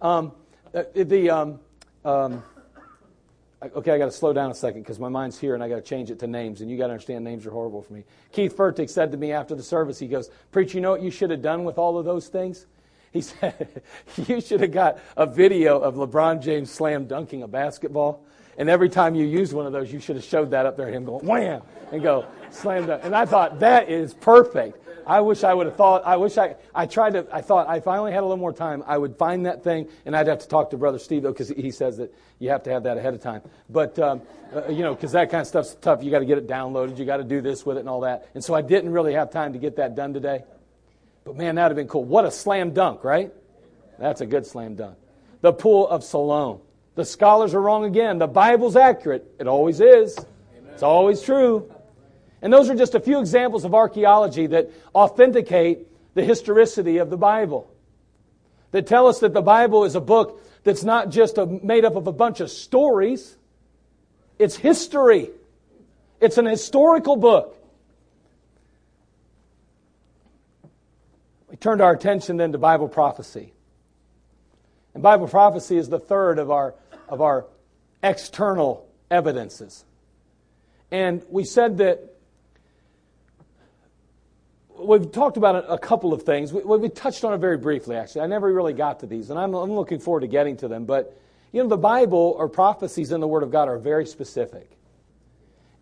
um, 0.00 0.32
uh, 0.72 0.84
the 0.94 1.28
um, 1.28 1.60
um, 2.06 2.42
okay, 3.62 3.92
I 3.92 3.98
got 3.98 4.06
to 4.06 4.10
slow 4.10 4.32
down 4.32 4.50
a 4.50 4.54
second 4.54 4.80
because 4.80 4.98
my 4.98 5.10
mind's 5.10 5.38
here 5.38 5.52
and 5.54 5.62
I 5.62 5.68
got 5.68 5.76
to 5.76 5.82
change 5.82 6.10
it 6.10 6.20
to 6.20 6.26
names. 6.26 6.62
And 6.62 6.70
you 6.70 6.78
got 6.78 6.86
to 6.86 6.92
understand 6.94 7.22
names 7.22 7.44
are 7.44 7.50
horrible 7.50 7.82
for 7.82 7.92
me. 7.92 8.04
Keith 8.32 8.56
Furtick 8.56 8.88
said 8.88 9.10
to 9.12 9.18
me 9.18 9.32
after 9.32 9.54
the 9.54 9.62
service, 9.62 9.98
he 9.98 10.08
goes, 10.08 10.30
"Preach, 10.52 10.74
you 10.74 10.80
know 10.80 10.92
what 10.92 11.02
you 11.02 11.10
should 11.10 11.30
have 11.30 11.42
done 11.42 11.64
with 11.64 11.76
all 11.76 11.98
of 11.98 12.06
those 12.06 12.28
things? 12.28 12.64
He 13.14 13.22
said, 13.22 13.80
You 14.26 14.42
should 14.42 14.60
have 14.60 14.72
got 14.72 14.98
a 15.16 15.24
video 15.24 15.78
of 15.78 15.94
LeBron 15.94 16.42
James 16.42 16.70
slam 16.70 17.06
dunking 17.06 17.42
a 17.42 17.48
basketball. 17.48 18.26
And 18.58 18.68
every 18.68 18.88
time 18.88 19.14
you 19.14 19.24
use 19.24 19.54
one 19.54 19.66
of 19.66 19.72
those, 19.72 19.92
you 19.92 20.00
should 20.00 20.16
have 20.16 20.24
showed 20.24 20.50
that 20.50 20.66
up 20.66 20.76
there, 20.76 20.88
him 20.88 21.04
going 21.04 21.26
wham, 21.26 21.62
and 21.92 22.02
go 22.02 22.26
slam 22.50 22.86
dunk. 22.86 23.02
And 23.04 23.14
I 23.14 23.24
thought, 23.24 23.60
that 23.60 23.88
is 23.88 24.14
perfect. 24.14 24.78
I 25.06 25.20
wish 25.20 25.44
I 25.44 25.54
would 25.54 25.66
have 25.66 25.76
thought, 25.76 26.04
I 26.04 26.16
wish 26.16 26.38
I, 26.38 26.56
I 26.74 26.86
tried 26.86 27.12
to, 27.12 27.26
I 27.30 27.40
thought 27.40 27.74
if 27.76 27.86
I 27.86 27.98
only 27.98 28.12
had 28.12 28.20
a 28.20 28.26
little 28.26 28.36
more 28.36 28.52
time, 28.52 28.82
I 28.86 28.96
would 28.96 29.16
find 29.16 29.46
that 29.46 29.62
thing, 29.62 29.88
and 30.06 30.16
I'd 30.16 30.26
have 30.26 30.38
to 30.40 30.48
talk 30.48 30.70
to 30.70 30.76
Brother 30.76 30.98
Steve, 30.98 31.22
though, 31.22 31.32
because 31.32 31.50
he 31.50 31.70
says 31.70 31.98
that 31.98 32.12
you 32.38 32.48
have 32.50 32.62
to 32.64 32.70
have 32.70 32.84
that 32.84 32.96
ahead 32.96 33.14
of 33.14 33.20
time. 33.20 33.42
But, 33.68 33.98
um, 33.98 34.22
uh, 34.54 34.68
you 34.68 34.82
know, 34.82 34.94
because 34.94 35.12
that 35.12 35.30
kind 35.30 35.42
of 35.42 35.46
stuff's 35.46 35.76
tough. 35.80 36.02
You 36.02 36.10
got 36.10 36.20
to 36.20 36.24
get 36.24 36.38
it 36.38 36.48
downloaded, 36.48 36.98
you 36.98 37.04
got 37.04 37.18
to 37.18 37.24
do 37.24 37.40
this 37.40 37.66
with 37.66 37.76
it 37.76 37.80
and 37.80 37.88
all 37.88 38.00
that. 38.00 38.28
And 38.34 38.42
so 38.42 38.54
I 38.54 38.62
didn't 38.62 38.90
really 38.90 39.14
have 39.14 39.30
time 39.30 39.52
to 39.52 39.58
get 39.58 39.76
that 39.76 39.94
done 39.94 40.14
today. 40.14 40.42
But 41.24 41.36
man, 41.36 41.54
that 41.54 41.62
would 41.64 41.70
have 41.70 41.76
been 41.76 41.88
cool. 41.88 42.04
What 42.04 42.24
a 42.24 42.30
slam 42.30 42.72
dunk, 42.72 43.02
right? 43.02 43.32
That's 43.98 44.20
a 44.20 44.26
good 44.26 44.46
slam 44.46 44.74
dunk. 44.74 44.98
The 45.40 45.52
pool 45.52 45.88
of 45.88 46.04
Siloam. 46.04 46.60
The 46.94 47.04
scholars 47.04 47.54
are 47.54 47.60
wrong 47.60 47.84
again. 47.84 48.18
The 48.18 48.26
Bible's 48.26 48.76
accurate. 48.76 49.26
It 49.38 49.48
always 49.48 49.80
is. 49.80 50.18
It's 50.72 50.82
always 50.82 51.22
true. 51.22 51.72
And 52.42 52.52
those 52.52 52.68
are 52.68 52.74
just 52.74 52.94
a 52.94 53.00
few 53.00 53.20
examples 53.20 53.64
of 53.64 53.74
archaeology 53.74 54.46
that 54.48 54.70
authenticate 54.94 55.86
the 56.14 56.22
historicity 56.22 56.98
of 56.98 57.10
the 57.10 57.16
Bible. 57.16 57.70
That 58.72 58.86
tell 58.86 59.06
us 59.06 59.20
that 59.20 59.32
the 59.32 59.42
Bible 59.42 59.84
is 59.84 59.94
a 59.94 60.00
book 60.00 60.42
that's 60.62 60.84
not 60.84 61.10
just 61.10 61.38
a, 61.38 61.46
made 61.46 61.84
up 61.84 61.96
of 61.96 62.06
a 62.06 62.12
bunch 62.12 62.40
of 62.40 62.50
stories, 62.50 63.36
it's 64.38 64.56
history. 64.56 65.30
It's 66.20 66.38
an 66.38 66.46
historical 66.46 67.16
book. 67.16 67.56
We 71.54 71.58
turned 71.58 71.80
our 71.80 71.92
attention 71.92 72.36
then 72.36 72.50
to 72.50 72.58
Bible 72.58 72.88
prophecy. 72.88 73.52
And 74.92 75.04
Bible 75.04 75.28
prophecy 75.28 75.76
is 75.76 75.88
the 75.88 76.00
third 76.00 76.40
of 76.40 76.50
our, 76.50 76.74
of 77.08 77.20
our 77.20 77.46
external 78.02 78.88
evidences. 79.08 79.84
And 80.90 81.22
we 81.30 81.44
said 81.44 81.78
that 81.78 82.16
we've 84.76 85.12
talked 85.12 85.36
about 85.36 85.64
a, 85.68 85.78
couple 85.78 86.12
of 86.12 86.24
things. 86.24 86.52
We, 86.52 86.62
we, 86.62 86.88
touched 86.88 87.22
on 87.22 87.32
it 87.32 87.38
very 87.38 87.56
briefly, 87.56 87.94
actually. 87.94 88.22
I 88.22 88.26
never 88.26 88.52
really 88.52 88.72
got 88.72 88.98
to 89.00 89.06
these, 89.06 89.30
and 89.30 89.38
I'm, 89.38 89.54
I'm 89.54 89.74
looking 89.74 90.00
forward 90.00 90.22
to 90.22 90.26
getting 90.26 90.56
to 90.56 90.66
them. 90.66 90.86
But, 90.86 91.16
you 91.52 91.62
know, 91.62 91.68
the 91.68 91.76
Bible 91.76 92.34
or 92.36 92.48
prophecies 92.48 93.12
in 93.12 93.20
the 93.20 93.28
Word 93.28 93.44
of 93.44 93.52
God 93.52 93.68
are 93.68 93.78
very 93.78 94.06
specific. 94.06 94.68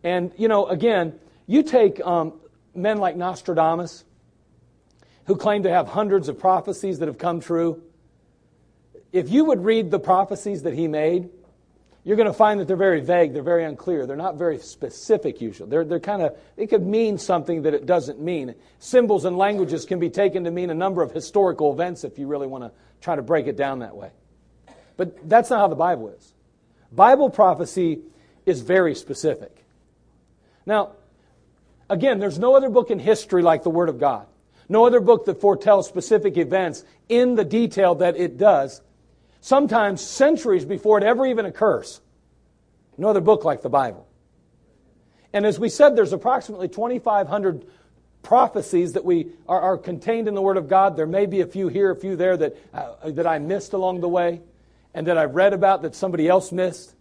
And, 0.05 0.33
you 0.37 0.49
know, 0.49 0.67
again, 0.67 1.19
you 1.47 1.63
take 1.63 1.99
um, 2.03 2.35
men 2.75 2.99
like 2.99 3.17
Nostradamus, 3.17 4.05
who 5.27 5.37
claim 5.37 5.63
to 5.63 5.71
have 5.71 5.89
hundreds 5.89 6.29
of 6.29 6.39
prophecies 6.39 6.99
that 6.99 7.09
have 7.09 7.19
come 7.19 7.41
true. 7.41 7.83
If 9.13 9.31
you 9.31 9.45
would 9.45 9.65
read 9.65 9.91
the 9.91 10.01
prophecies 10.01 10.63
that 10.63 10.75
he 10.75 10.89
made, 10.89 11.29
you're 12.05 12.17
going 12.17 12.27
to 12.27 12.33
find 12.33 12.59
that 12.59 12.67
they're 12.67 12.77
very 12.77 13.01
vague, 13.01 13.33
they're 13.33 13.43
very 13.43 13.65
unclear, 13.65 14.07
they're 14.07 14.17
not 14.17 14.37
very 14.37 14.59
specific 14.59 15.41
usually. 15.41 15.71
They're, 15.71 15.85
they're 15.85 16.01
kind 16.01 16.23
of, 16.23 16.37
it 16.57 16.69
could 16.69 16.85
mean 16.85 17.17
something 17.19 17.63
that 17.63 17.75
it 17.75 17.87
doesn't 17.87 18.21
mean. 18.21 18.55
Symbols 18.81 19.25
and 19.25 19.39
languages 19.39 19.85
can 19.85 20.01
be 20.01 20.11
taken 20.11 20.45
to 20.45 20.51
mean 20.51 20.71
a 20.71 20.75
number 20.75 21.03
of 21.03 21.13
historical 21.13 21.73
events 21.73 22.03
if 22.03 22.19
you 22.19 22.27
really 22.27 22.49
want 22.49 22.65
to 22.65 22.73
try 23.01 23.15
to 23.15 23.23
break 23.23 23.47
it 23.47 23.57
down 23.57 23.81
that 23.81 23.95
way. 23.95 24.11
But 24.97 25.29
that's 25.29 25.51
not 25.51 25.61
how 25.61 25.69
the 25.69 25.77
Bible 25.77 26.09
is. 26.09 26.35
Bible 26.91 27.31
prophecy 27.31 28.01
is 28.47 28.61
very 28.63 28.95
specific. 28.95 29.65
Now, 30.67 30.93
again, 31.89 32.19
there's 32.19 32.39
no 32.39 32.57
other 32.57 32.69
book 32.69 32.91
in 32.91 32.99
history 32.99 33.43
like 33.43 33.63
the 33.63 33.71
Word 33.71 33.89
of 33.89 33.99
God. 33.99 34.27
No 34.69 34.87
other 34.87 35.01
book 35.01 35.25
that 35.27 35.41
foretells 35.41 35.89
specific 35.89 36.37
events 36.37 36.85
in 37.09 37.35
the 37.35 37.45
detail 37.45 37.95
that 37.97 38.17
it 38.17 38.39
does, 38.39 38.81
sometimes 39.41 40.01
centuries 40.01 40.65
before 40.65 40.99
it 40.99 41.05
ever 41.05 41.27
even 41.27 41.47
occurs. 41.47 42.01
No 42.97 43.09
other 43.09 43.21
book 43.21 43.45
like 43.45 43.63
the 43.63 43.71
Bible. 43.71 44.07
And 45.33 45.47
as 45.47 45.59
we 45.59 45.69
said, 45.69 45.97
there's 45.97 46.13
approximately 46.13 46.69
2,500 46.69 47.67
prophecies 48.23 48.93
that 48.93 49.05
we 49.05 49.29
are, 49.49 49.61
are, 49.61 49.79
contained 49.79 50.29
in 50.29 50.35
the 50.35 50.43
Word 50.43 50.57
of 50.57 50.69
God. 50.69 50.97
There 50.97 51.07
may 51.07 51.27
be 51.27 51.41
a 51.41 51.47
few 51.47 51.69
here, 51.69 51.91
a 51.91 51.97
few 51.97 52.17
there 52.17 52.37
that, 52.37 52.57
uh, 52.73 53.11
that 53.11 53.27
I 53.27 53.39
missed 53.39 53.73
along 53.73 54.01
the 54.01 54.09
way 54.09 54.41
and 54.95 55.07
that 55.07 55.19
I've 55.19 55.35
read 55.35 55.53
about 55.53 55.83
that 55.83 55.95
somebody 55.95 56.29
else 56.29 56.53
missed. 56.53 56.95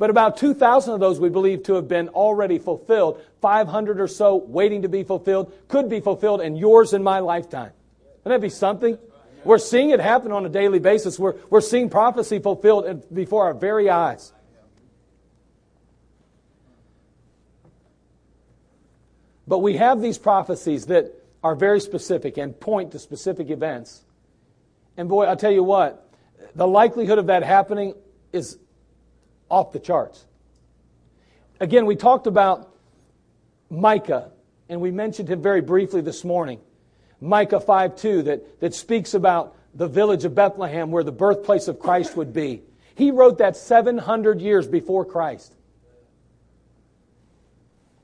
But 0.00 0.08
about 0.08 0.38
2,000 0.38 0.94
of 0.94 1.00
those 1.00 1.20
we 1.20 1.28
believe 1.28 1.64
to 1.64 1.74
have 1.74 1.86
been 1.86 2.08
already 2.08 2.58
fulfilled. 2.58 3.22
500 3.42 4.00
or 4.00 4.08
so 4.08 4.34
waiting 4.36 4.80
to 4.80 4.88
be 4.88 5.04
fulfilled, 5.04 5.52
could 5.68 5.90
be 5.90 6.00
fulfilled 6.00 6.40
in 6.40 6.56
yours 6.56 6.94
and 6.94 7.04
my 7.04 7.18
lifetime. 7.18 7.72
Wouldn't 8.24 8.40
that 8.40 8.46
be 8.46 8.48
something? 8.48 8.96
We're 9.44 9.58
seeing 9.58 9.90
it 9.90 10.00
happen 10.00 10.32
on 10.32 10.46
a 10.46 10.48
daily 10.48 10.78
basis. 10.78 11.18
We're, 11.18 11.34
we're 11.50 11.60
seeing 11.60 11.90
prophecy 11.90 12.38
fulfilled 12.38 13.12
before 13.12 13.44
our 13.44 13.52
very 13.52 13.90
eyes. 13.90 14.32
But 19.46 19.58
we 19.58 19.76
have 19.76 20.00
these 20.00 20.16
prophecies 20.16 20.86
that 20.86 21.12
are 21.44 21.54
very 21.54 21.78
specific 21.78 22.38
and 22.38 22.58
point 22.58 22.92
to 22.92 22.98
specific 22.98 23.50
events. 23.50 24.02
And 24.96 25.10
boy, 25.10 25.26
I'll 25.26 25.36
tell 25.36 25.52
you 25.52 25.62
what, 25.62 26.10
the 26.54 26.66
likelihood 26.66 27.18
of 27.18 27.26
that 27.26 27.42
happening 27.42 27.92
is 28.32 28.56
off 29.50 29.72
the 29.72 29.80
charts. 29.80 30.24
Again, 31.58 31.86
we 31.86 31.96
talked 31.96 32.26
about 32.26 32.74
Micah 33.68 34.30
and 34.68 34.80
we 34.80 34.90
mentioned 34.90 35.28
him 35.28 35.42
very 35.42 35.60
briefly 35.60 36.00
this 36.00 36.24
morning. 36.24 36.60
Micah 37.20 37.60
5 37.60 37.96
2, 37.96 38.22
that, 38.22 38.60
that 38.60 38.74
speaks 38.74 39.14
about 39.14 39.56
the 39.74 39.88
village 39.88 40.24
of 40.24 40.34
Bethlehem 40.34 40.90
where 40.90 41.04
the 41.04 41.12
birthplace 41.12 41.68
of 41.68 41.78
Christ 41.78 42.16
would 42.16 42.32
be. 42.32 42.62
He 42.94 43.10
wrote 43.10 43.38
that 43.38 43.56
700 43.56 44.40
years 44.40 44.66
before 44.66 45.04
Christ. 45.04 45.54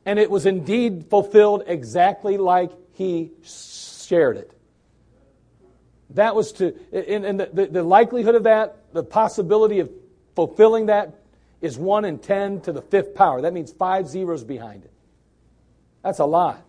And 0.05 0.19
it 0.19 0.31
was 0.31 0.47
indeed 0.47 1.07
fulfilled 1.09 1.65
exactly 1.67 2.37
like 2.37 2.71
he 2.93 3.31
shared 3.45 4.37
it. 4.37 4.53
That 6.11 6.35
was 6.37 6.53
to, 6.53 6.75
and, 6.93 7.41
the, 7.41 7.51
the, 7.53 7.67
the 7.67 7.83
likelihood 7.83 8.37
of 8.37 8.45
that, 8.45 8.77
the 8.93 9.03
possibility 9.03 9.81
of 9.81 9.91
fulfilling 10.35 10.87
that 10.87 11.15
is 11.67 11.77
1 11.77 12.05
in 12.05 12.19
10 12.19 12.63
to 12.63 12.73
the 12.73 12.81
fifth 12.81 13.15
power. 13.15 13.43
That 13.43 13.53
means 13.53 13.73
five 13.73 14.09
zeros 14.09 14.45
behind 14.45 14.85
it. 14.85 14.93
That's 16.03 16.21
a 16.21 16.25
lot. 16.25 16.63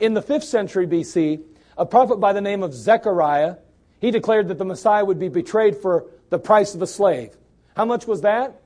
In 0.00 0.14
the 0.14 0.22
5th 0.22 0.44
century 0.44 0.86
BC, 0.86 1.42
a 1.76 1.86
prophet 1.86 2.16
by 2.16 2.32
the 2.32 2.40
name 2.40 2.62
of 2.62 2.74
Zechariah, 2.74 3.56
he 4.00 4.10
declared 4.10 4.48
that 4.48 4.58
the 4.58 4.64
Messiah 4.64 5.04
would 5.04 5.18
be 5.18 5.28
betrayed 5.28 5.76
for 5.76 6.06
the 6.30 6.38
price 6.38 6.74
of 6.74 6.82
a 6.82 6.86
slave. 6.86 7.36
How 7.76 7.84
much 7.84 8.06
was 8.06 8.22
that? 8.22 8.60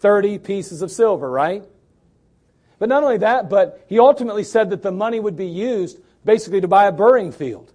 30 0.00 0.38
pieces 0.38 0.82
of 0.82 0.90
silver, 0.90 1.30
right? 1.30 1.64
But 2.78 2.88
not 2.88 3.02
only 3.02 3.18
that, 3.18 3.48
but 3.48 3.84
he 3.88 3.98
ultimately 3.98 4.44
said 4.44 4.70
that 4.70 4.82
the 4.82 4.92
money 4.92 5.20
would 5.20 5.36
be 5.36 5.46
used 5.46 5.98
basically 6.24 6.60
to 6.60 6.68
buy 6.68 6.86
a 6.86 6.92
burying 6.92 7.32
field, 7.32 7.72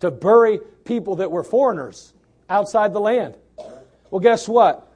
to 0.00 0.10
bury 0.10 0.60
people 0.84 1.16
that 1.16 1.30
were 1.30 1.44
foreigners 1.44 2.14
outside 2.48 2.92
the 2.92 3.00
land. 3.00 3.36
Well, 4.10 4.20
guess 4.20 4.48
what? 4.48 4.89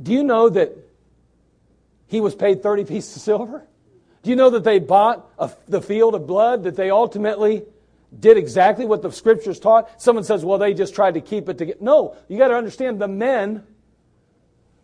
Do 0.00 0.12
you 0.12 0.22
know 0.22 0.48
that 0.48 0.76
he 2.06 2.20
was 2.20 2.34
paid 2.34 2.62
30 2.62 2.84
pieces 2.84 3.16
of 3.16 3.22
silver? 3.22 3.66
Do 4.22 4.30
you 4.30 4.36
know 4.36 4.50
that 4.50 4.64
they 4.64 4.78
bought 4.78 5.30
a, 5.38 5.50
the 5.68 5.80
field 5.80 6.14
of 6.14 6.26
blood, 6.26 6.64
that 6.64 6.76
they 6.76 6.90
ultimately 6.90 7.62
did 8.18 8.36
exactly 8.36 8.84
what 8.84 9.02
the 9.02 9.10
scriptures 9.12 9.60
taught? 9.60 10.00
Someone 10.00 10.24
says, 10.24 10.44
well, 10.44 10.58
they 10.58 10.74
just 10.74 10.94
tried 10.94 11.14
to 11.14 11.20
keep 11.20 11.48
it 11.48 11.58
together. 11.58 11.78
No, 11.80 12.16
you 12.28 12.38
got 12.38 12.48
to 12.48 12.54
understand 12.54 13.00
the 13.00 13.08
men 13.08 13.62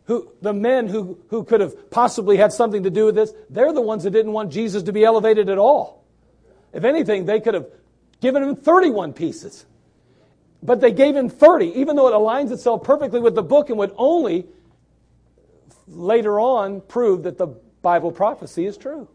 who, 0.05 0.31
the 0.43 0.53
men 0.53 0.89
who, 0.89 1.19
who 1.29 1.45
could 1.45 1.61
have 1.61 1.91
possibly 1.91 2.37
had 2.37 2.53
something 2.53 2.83
to 2.83 2.91
do 2.91 3.07
with 3.07 3.15
this, 3.15 3.33
they're 3.51 3.73
the 3.73 3.81
ones 3.81 4.05
that 4.05 4.11
didn't 4.11 4.33
want 4.33 4.53
Jesus 4.53 4.83
to 4.85 4.93
be 4.93 5.05
elevated 5.05 5.49
at 5.49 5.59
all. 5.59 6.05
If 6.73 6.85
anything, 6.85 7.27
they 7.27 7.41
could 7.41 7.55
have 7.55 7.67
given 8.21 8.43
him 8.43 8.57
31 8.57 9.13
pieces. 9.13 9.65
But 10.63 10.81
they 10.81 10.93
gave 10.93 11.17
him 11.17 11.29
30, 11.29 11.81
even 11.81 11.97
though 11.97 12.09
it 12.09 12.13
aligns 12.13 12.53
itself 12.53 12.85
perfectly 12.85 13.21
with 13.21 13.35
the 13.35 13.43
book 13.43 13.69
and 13.69 13.79
would 13.79 13.93
only 13.97 14.47
later 15.93 16.41
on 16.41 16.81
prove 16.81 17.25
that 17.25 17.39
the 17.39 17.49
Bible 17.83 18.13
prophecy 18.13 18.67
is 18.67 18.77
true. 18.77 19.09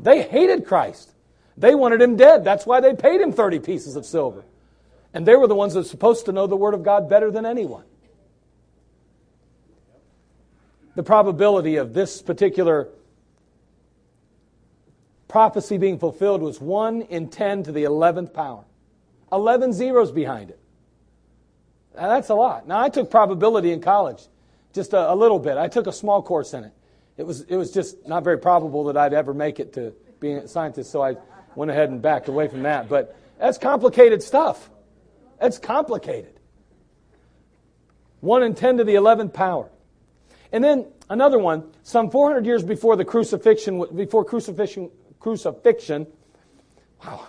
They 0.00 0.22
hated 0.22 0.66
Christ. 0.66 1.12
They 1.56 1.74
wanted 1.74 2.00
him 2.00 2.16
dead. 2.16 2.44
That's 2.44 2.64
why 2.66 2.80
they 2.80 2.94
paid 2.94 3.20
him 3.20 3.32
30 3.32 3.58
pieces 3.58 3.96
of 3.96 4.06
silver. 4.06 4.44
And 5.12 5.26
they 5.26 5.34
were 5.34 5.48
the 5.48 5.54
ones 5.54 5.74
that 5.74 5.80
were 5.80 5.84
supposed 5.84 6.26
to 6.26 6.32
know 6.32 6.46
the 6.46 6.56
Word 6.56 6.74
of 6.74 6.82
God 6.82 7.08
better 7.08 7.30
than 7.30 7.44
anyone. 7.44 7.84
The 10.94 11.02
probability 11.02 11.76
of 11.76 11.94
this 11.94 12.22
particular 12.22 12.88
prophecy 15.26 15.78
being 15.78 15.98
fulfilled 15.98 16.42
was 16.42 16.60
1 16.60 17.02
in 17.02 17.28
10 17.28 17.64
to 17.64 17.72
the 17.72 17.84
11th 17.84 18.32
power. 18.32 18.64
11 19.30 19.72
zeros 19.72 20.10
behind 20.10 20.50
it. 20.50 20.58
Now, 21.94 22.08
that's 22.08 22.28
a 22.28 22.34
lot. 22.34 22.66
Now, 22.66 22.80
I 22.80 22.88
took 22.88 23.10
probability 23.10 23.72
in 23.72 23.80
college, 23.80 24.22
just 24.72 24.92
a, 24.92 25.12
a, 25.12 25.14
little 25.14 25.38
bit. 25.38 25.56
I 25.56 25.68
took 25.68 25.86
a 25.86 25.92
small 25.92 26.22
course 26.22 26.54
in 26.54 26.64
it. 26.64 26.72
It 27.16 27.26
was, 27.26 27.42
it 27.42 27.56
was 27.56 27.72
just 27.72 28.06
not 28.06 28.24
very 28.24 28.38
probable 28.38 28.84
that 28.84 28.96
I'd 28.96 29.12
ever 29.12 29.34
make 29.34 29.60
it 29.60 29.72
to 29.74 29.92
being 30.20 30.36
a 30.38 30.48
scientist, 30.48 30.90
so 30.90 31.02
I 31.02 31.16
went 31.54 31.70
ahead 31.70 31.90
and 31.90 32.00
backed 32.00 32.28
away 32.28 32.48
from 32.48 32.62
that. 32.62 32.88
But 32.88 33.16
that's 33.38 33.58
complicated 33.58 34.22
stuff. 34.22 34.70
That's 35.40 35.58
complicated. 35.58 36.38
1 38.20 38.42
in 38.42 38.54
10 38.54 38.78
to 38.78 38.84
the 38.84 38.94
11th 38.94 39.32
power. 39.32 39.70
And 40.52 40.62
then 40.64 40.86
another 41.10 41.38
one, 41.38 41.70
some 41.82 42.10
400 42.10 42.46
years 42.46 42.62
before 42.62 42.96
the 42.96 43.04
crucifixion, 43.04 43.84
before 43.94 44.24
crucifixion, 44.24 44.90
crucifixion. 45.20 46.06
Wow, 47.04 47.26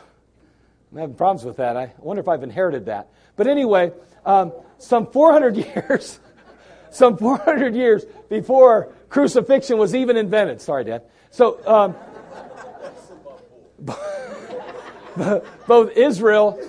I'm 0.91 0.97
having 0.97 1.15
problems 1.15 1.45
with 1.45 1.57
that. 1.57 1.77
I 1.77 1.93
wonder 1.99 2.21
if 2.21 2.27
I've 2.27 2.43
inherited 2.43 2.85
that. 2.85 3.09
But 3.35 3.47
anyway, 3.47 3.91
um, 4.25 4.53
some 4.77 5.11
400 5.11 5.57
years, 5.57 6.19
some 6.91 7.17
400 7.19 7.75
years 7.75 8.05
before 8.29 8.93
crucifixion 9.09 9.77
was 9.77 9.95
even 9.95 10.17
invented. 10.17 10.61
Sorry, 10.61 10.83
Dad. 10.83 11.03
So, 11.31 11.59
um, 11.65 11.95
both 15.67 15.91
Israel, 15.95 16.59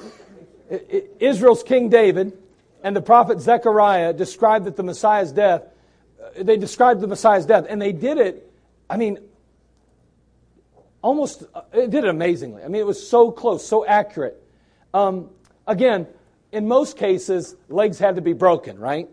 Israel's 1.18 1.62
King 1.62 1.88
David, 1.88 2.37
and 2.83 2.96
the 2.96 3.02
prophet 3.02 3.40
Zechariah 3.40 4.12
described 4.12 4.66
that 4.66 4.76
the 4.76 4.83
Messiah's 4.83 5.33
death. 5.33 5.62
Uh, 6.22 6.42
they 6.42 6.56
described 6.56 7.00
the 7.00 7.06
Messiah's 7.06 7.46
death, 7.46 7.66
and 7.68 7.80
they 7.80 7.92
did 7.92 8.18
it. 8.18 8.50
I 8.88 8.96
mean, 8.96 9.18
almost, 11.02 11.44
it 11.72 11.90
did 11.90 12.04
it 12.04 12.11
amazingly. 12.11 12.62
I 12.62 12.68
mean, 12.68 12.80
it 12.80 12.87
was 12.87 13.06
so 13.06 13.30
close, 13.30 13.66
so 13.66 13.85
accurate. 13.85 14.42
Um, 14.94 15.30
again, 15.66 16.06
in 16.52 16.66
most 16.66 16.96
cases, 16.96 17.54
legs 17.68 17.98
had 17.98 18.16
to 18.16 18.22
be 18.22 18.33
broken, 18.33 18.78
right? 18.78 19.09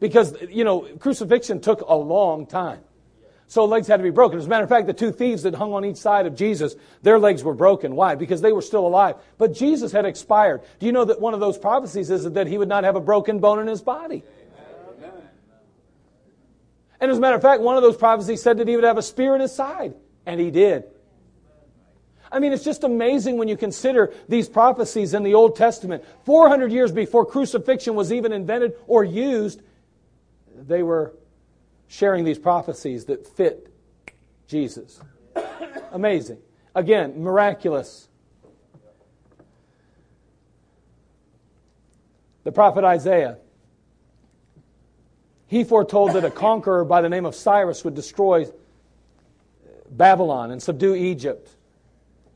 Because, 0.00 0.34
you 0.48 0.64
know, 0.64 0.80
crucifixion 0.98 1.60
took 1.60 1.82
a 1.82 1.94
long 1.94 2.46
time. 2.46 2.80
So 3.46 3.64
legs 3.64 3.88
had 3.88 3.96
to 3.96 4.02
be 4.04 4.10
broken. 4.10 4.38
As 4.38 4.46
a 4.46 4.48
matter 4.48 4.62
of 4.62 4.68
fact, 4.68 4.86
the 4.86 4.92
two 4.92 5.10
thieves 5.10 5.42
that 5.42 5.54
hung 5.54 5.72
on 5.72 5.84
each 5.84 5.96
side 5.96 6.26
of 6.26 6.36
Jesus, 6.36 6.76
their 7.02 7.18
legs 7.18 7.42
were 7.42 7.52
broken. 7.52 7.96
Why? 7.96 8.14
Because 8.14 8.40
they 8.40 8.52
were 8.52 8.62
still 8.62 8.86
alive. 8.86 9.16
But 9.38 9.54
Jesus 9.54 9.90
had 9.90 10.06
expired. 10.06 10.62
Do 10.78 10.86
you 10.86 10.92
know 10.92 11.04
that 11.04 11.20
one 11.20 11.34
of 11.34 11.40
those 11.40 11.58
prophecies 11.58 12.10
is 12.10 12.30
that 12.30 12.46
he 12.46 12.56
would 12.56 12.68
not 12.68 12.84
have 12.84 12.94
a 12.94 13.00
broken 13.00 13.40
bone 13.40 13.58
in 13.58 13.66
his 13.66 13.82
body? 13.82 14.22
And 17.00 17.10
as 17.10 17.18
a 17.18 17.20
matter 17.20 17.34
of 17.34 17.42
fact, 17.42 17.60
one 17.60 17.76
of 17.76 17.82
those 17.82 17.96
prophecies 17.96 18.42
said 18.42 18.58
that 18.58 18.68
he 18.68 18.76
would 18.76 18.84
have 18.84 18.98
a 18.98 19.02
spear 19.02 19.34
in 19.34 19.40
his 19.40 19.52
side. 19.52 19.94
And 20.26 20.38
he 20.38 20.50
did. 20.50 20.84
I 22.30 22.38
mean, 22.38 22.52
it's 22.52 22.62
just 22.62 22.84
amazing 22.84 23.36
when 23.36 23.48
you 23.48 23.56
consider 23.56 24.12
these 24.28 24.48
prophecies 24.48 25.14
in 25.14 25.24
the 25.24 25.34
Old 25.34 25.56
Testament. 25.56 26.04
400 26.24 26.70
years 26.70 26.92
before 26.92 27.26
crucifixion 27.26 27.96
was 27.96 28.12
even 28.12 28.32
invented 28.32 28.74
or 28.86 29.02
used, 29.02 29.60
they 30.68 30.82
were 30.82 31.14
sharing 31.88 32.24
these 32.24 32.38
prophecies 32.38 33.06
that 33.06 33.26
fit 33.26 33.72
Jesus. 34.46 35.00
Amazing. 35.92 36.38
Again, 36.74 37.22
miraculous. 37.22 38.08
The 42.44 42.52
prophet 42.52 42.84
Isaiah. 42.84 43.38
He 45.46 45.64
foretold 45.64 46.12
that 46.12 46.24
a 46.24 46.30
conqueror 46.30 46.84
by 46.84 47.00
the 47.00 47.08
name 47.08 47.26
of 47.26 47.34
Cyrus 47.34 47.84
would 47.84 47.94
destroy 47.94 48.46
Babylon 49.90 50.52
and 50.52 50.62
subdue 50.62 50.94
Egypt 50.94 51.56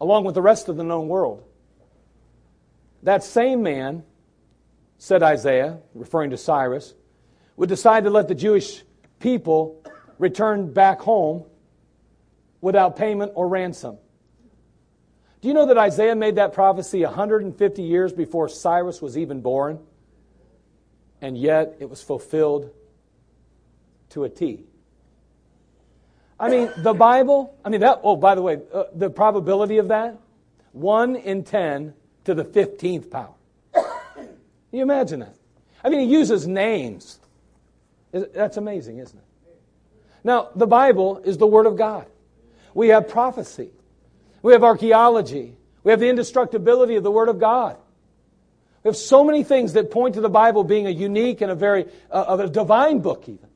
along 0.00 0.24
with 0.24 0.34
the 0.34 0.42
rest 0.42 0.68
of 0.68 0.76
the 0.76 0.82
known 0.82 1.08
world. 1.08 1.44
That 3.04 3.22
same 3.22 3.62
man, 3.62 4.02
said 4.98 5.22
Isaiah, 5.22 5.78
referring 5.94 6.30
to 6.30 6.36
Cyrus, 6.36 6.94
would 7.56 7.68
decide 7.68 8.04
to 8.04 8.10
let 8.10 8.28
the 8.28 8.34
Jewish 8.34 8.82
people 9.20 9.82
return 10.18 10.72
back 10.72 11.00
home 11.00 11.44
without 12.60 12.96
payment 12.96 13.32
or 13.34 13.48
ransom. 13.48 13.98
Do 15.40 15.48
you 15.48 15.54
know 15.54 15.66
that 15.66 15.76
Isaiah 15.76 16.16
made 16.16 16.36
that 16.36 16.54
prophecy 16.54 17.02
150 17.02 17.82
years 17.82 18.12
before 18.12 18.48
Cyrus 18.48 19.02
was 19.02 19.18
even 19.18 19.42
born? 19.42 19.78
And 21.20 21.36
yet 21.36 21.76
it 21.80 21.90
was 21.90 22.02
fulfilled 22.02 22.70
to 24.10 24.24
a 24.24 24.28
T. 24.28 24.64
I 26.40 26.48
mean, 26.48 26.70
the 26.78 26.94
Bible, 26.94 27.56
I 27.64 27.68
mean, 27.68 27.82
that, 27.82 28.00
oh, 28.02 28.16
by 28.16 28.34
the 28.34 28.42
way, 28.42 28.58
uh, 28.72 28.84
the 28.94 29.10
probability 29.10 29.78
of 29.78 29.88
that, 29.88 30.18
1 30.72 31.16
in 31.16 31.44
10 31.44 31.94
to 32.24 32.34
the 32.34 32.44
15th 32.44 33.10
power. 33.10 33.34
Can 33.74 34.28
you 34.72 34.82
imagine 34.82 35.20
that? 35.20 35.34
I 35.84 35.90
mean, 35.90 36.00
he 36.00 36.06
uses 36.06 36.46
names. 36.46 37.20
That's 38.14 38.56
amazing, 38.56 38.98
isn't 38.98 39.18
it? 39.18 39.24
Now, 40.22 40.50
the 40.54 40.66
Bible 40.66 41.18
is 41.24 41.36
the 41.36 41.46
Word 41.46 41.66
of 41.66 41.76
God. 41.76 42.06
We 42.72 42.88
have 42.88 43.08
prophecy. 43.08 43.70
We 44.42 44.52
have 44.52 44.62
archaeology. 44.62 45.56
We 45.82 45.90
have 45.90 46.00
the 46.00 46.08
indestructibility 46.08 46.96
of 46.96 47.02
the 47.02 47.10
Word 47.10 47.28
of 47.28 47.38
God. 47.38 47.76
We 48.82 48.88
have 48.88 48.96
so 48.96 49.24
many 49.24 49.42
things 49.42 49.72
that 49.72 49.90
point 49.90 50.14
to 50.14 50.20
the 50.20 50.30
Bible 50.30 50.62
being 50.62 50.86
a 50.86 50.90
unique 50.90 51.40
and 51.40 51.50
a 51.50 51.54
very, 51.54 51.86
uh, 52.10 52.36
a 52.38 52.48
divine 52.48 53.00
book 53.00 53.28
even. 53.28 53.48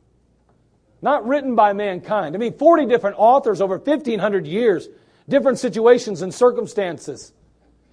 Not 1.00 1.26
written 1.26 1.54
by 1.54 1.72
mankind. 1.72 2.34
I 2.34 2.38
mean, 2.38 2.54
40 2.54 2.86
different 2.86 3.16
authors 3.18 3.60
over 3.60 3.78
1,500 3.78 4.46
years, 4.46 4.88
different 5.28 5.58
situations 5.58 6.22
and 6.22 6.34
circumstances. 6.34 7.32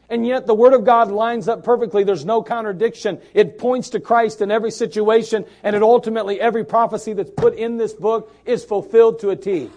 And 0.10 0.26
yet 0.26 0.46
the 0.46 0.54
Word 0.54 0.74
of 0.74 0.86
God 0.86 1.12
lines 1.12 1.48
up 1.48 1.64
perfectly. 1.64 2.04
There's 2.04 2.26
no 2.26 2.42
contradiction. 2.42 3.20
It 3.34 3.58
points 3.58 3.90
to 3.90 4.00
Christ 4.00 4.42
in 4.42 4.52
every 4.52 4.72
situation, 4.72 5.46
and 5.64 5.76
it 5.76 5.82
ultimately, 5.82 6.40
every 6.40 6.64
prophecy 6.64 7.14
that's 7.14 7.32
put 7.32 7.56
in 7.56 7.78
this 7.78 7.94
book 7.94 8.34
is 8.46 8.64
fulfilled 8.64 9.20
to 9.20 9.32
a 9.32 9.36
T. 9.36 9.70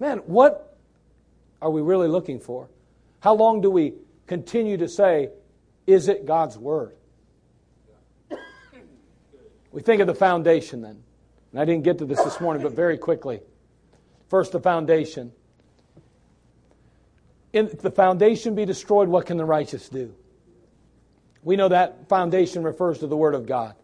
Man, 0.00 0.18
what, 0.26 0.76
are 1.62 1.70
we 1.70 1.80
really 1.80 2.08
looking 2.08 2.40
for? 2.40 2.68
How 3.20 3.34
long 3.34 3.60
do 3.60 3.70
we 3.70 3.94
continue 4.26 4.76
to 4.76 4.88
say, 4.88 5.30
is 5.86 6.08
it 6.08 6.26
God's 6.26 6.58
Word? 6.58 6.94
We 9.72 9.82
think 9.82 10.00
of 10.00 10.06
the 10.06 10.14
foundation 10.14 10.82
then. 10.82 11.02
And 11.52 11.60
I 11.60 11.64
didn't 11.64 11.84
get 11.84 11.98
to 11.98 12.04
this 12.04 12.22
this 12.22 12.40
morning, 12.40 12.62
but 12.62 12.72
very 12.72 12.98
quickly. 12.98 13.40
First, 14.28 14.52
the 14.52 14.60
foundation. 14.60 15.32
If 17.52 17.80
the 17.80 17.90
foundation 17.90 18.54
be 18.54 18.64
destroyed, 18.64 19.08
what 19.08 19.26
can 19.26 19.36
the 19.36 19.44
righteous 19.44 19.88
do? 19.88 20.14
We 21.42 21.56
know 21.56 21.68
that 21.68 22.08
foundation 22.08 22.62
refers 22.62 22.98
to 22.98 23.06
the 23.06 23.16
Word 23.16 23.34
of 23.34 23.46
God. 23.46 23.74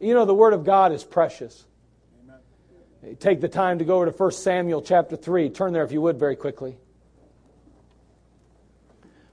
You 0.00 0.14
know, 0.14 0.24
the 0.24 0.34
Word 0.34 0.54
of 0.54 0.64
God 0.64 0.92
is 0.92 1.04
precious. 1.04 1.64
Amen. 2.22 3.16
Take 3.16 3.40
the 3.40 3.48
time 3.48 3.78
to 3.78 3.84
go 3.84 3.96
over 3.96 4.06
to 4.06 4.12
1 4.12 4.32
Samuel 4.32 4.80
chapter 4.80 5.16
3. 5.16 5.50
Turn 5.50 5.72
there 5.72 5.84
if 5.84 5.92
you 5.92 6.00
would 6.00 6.18
very 6.18 6.36
quickly. 6.36 6.76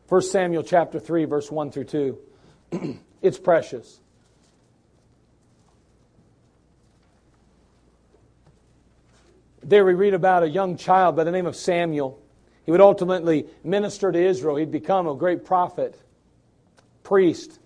1 0.09 0.21
Samuel 0.23 0.63
chapter 0.63 0.99
3, 0.99 1.23
verse 1.23 1.49
1 1.49 1.71
through 1.71 1.85
2. 1.85 2.19
it's 3.21 3.39
precious. 3.39 4.01
There 9.63 9.85
we 9.85 9.93
read 9.93 10.13
about 10.13 10.43
a 10.43 10.49
young 10.49 10.75
child 10.75 11.15
by 11.15 11.23
the 11.23 11.31
name 11.31 11.45
of 11.45 11.55
Samuel. 11.55 12.21
He 12.65 12.71
would 12.71 12.81
ultimately 12.81 13.47
minister 13.63 14.11
to 14.11 14.19
Israel. 14.19 14.55
He'd 14.55 14.71
become 14.71 15.07
a 15.07 15.15
great 15.15 15.45
prophet, 15.45 15.99
priest. 17.03 17.59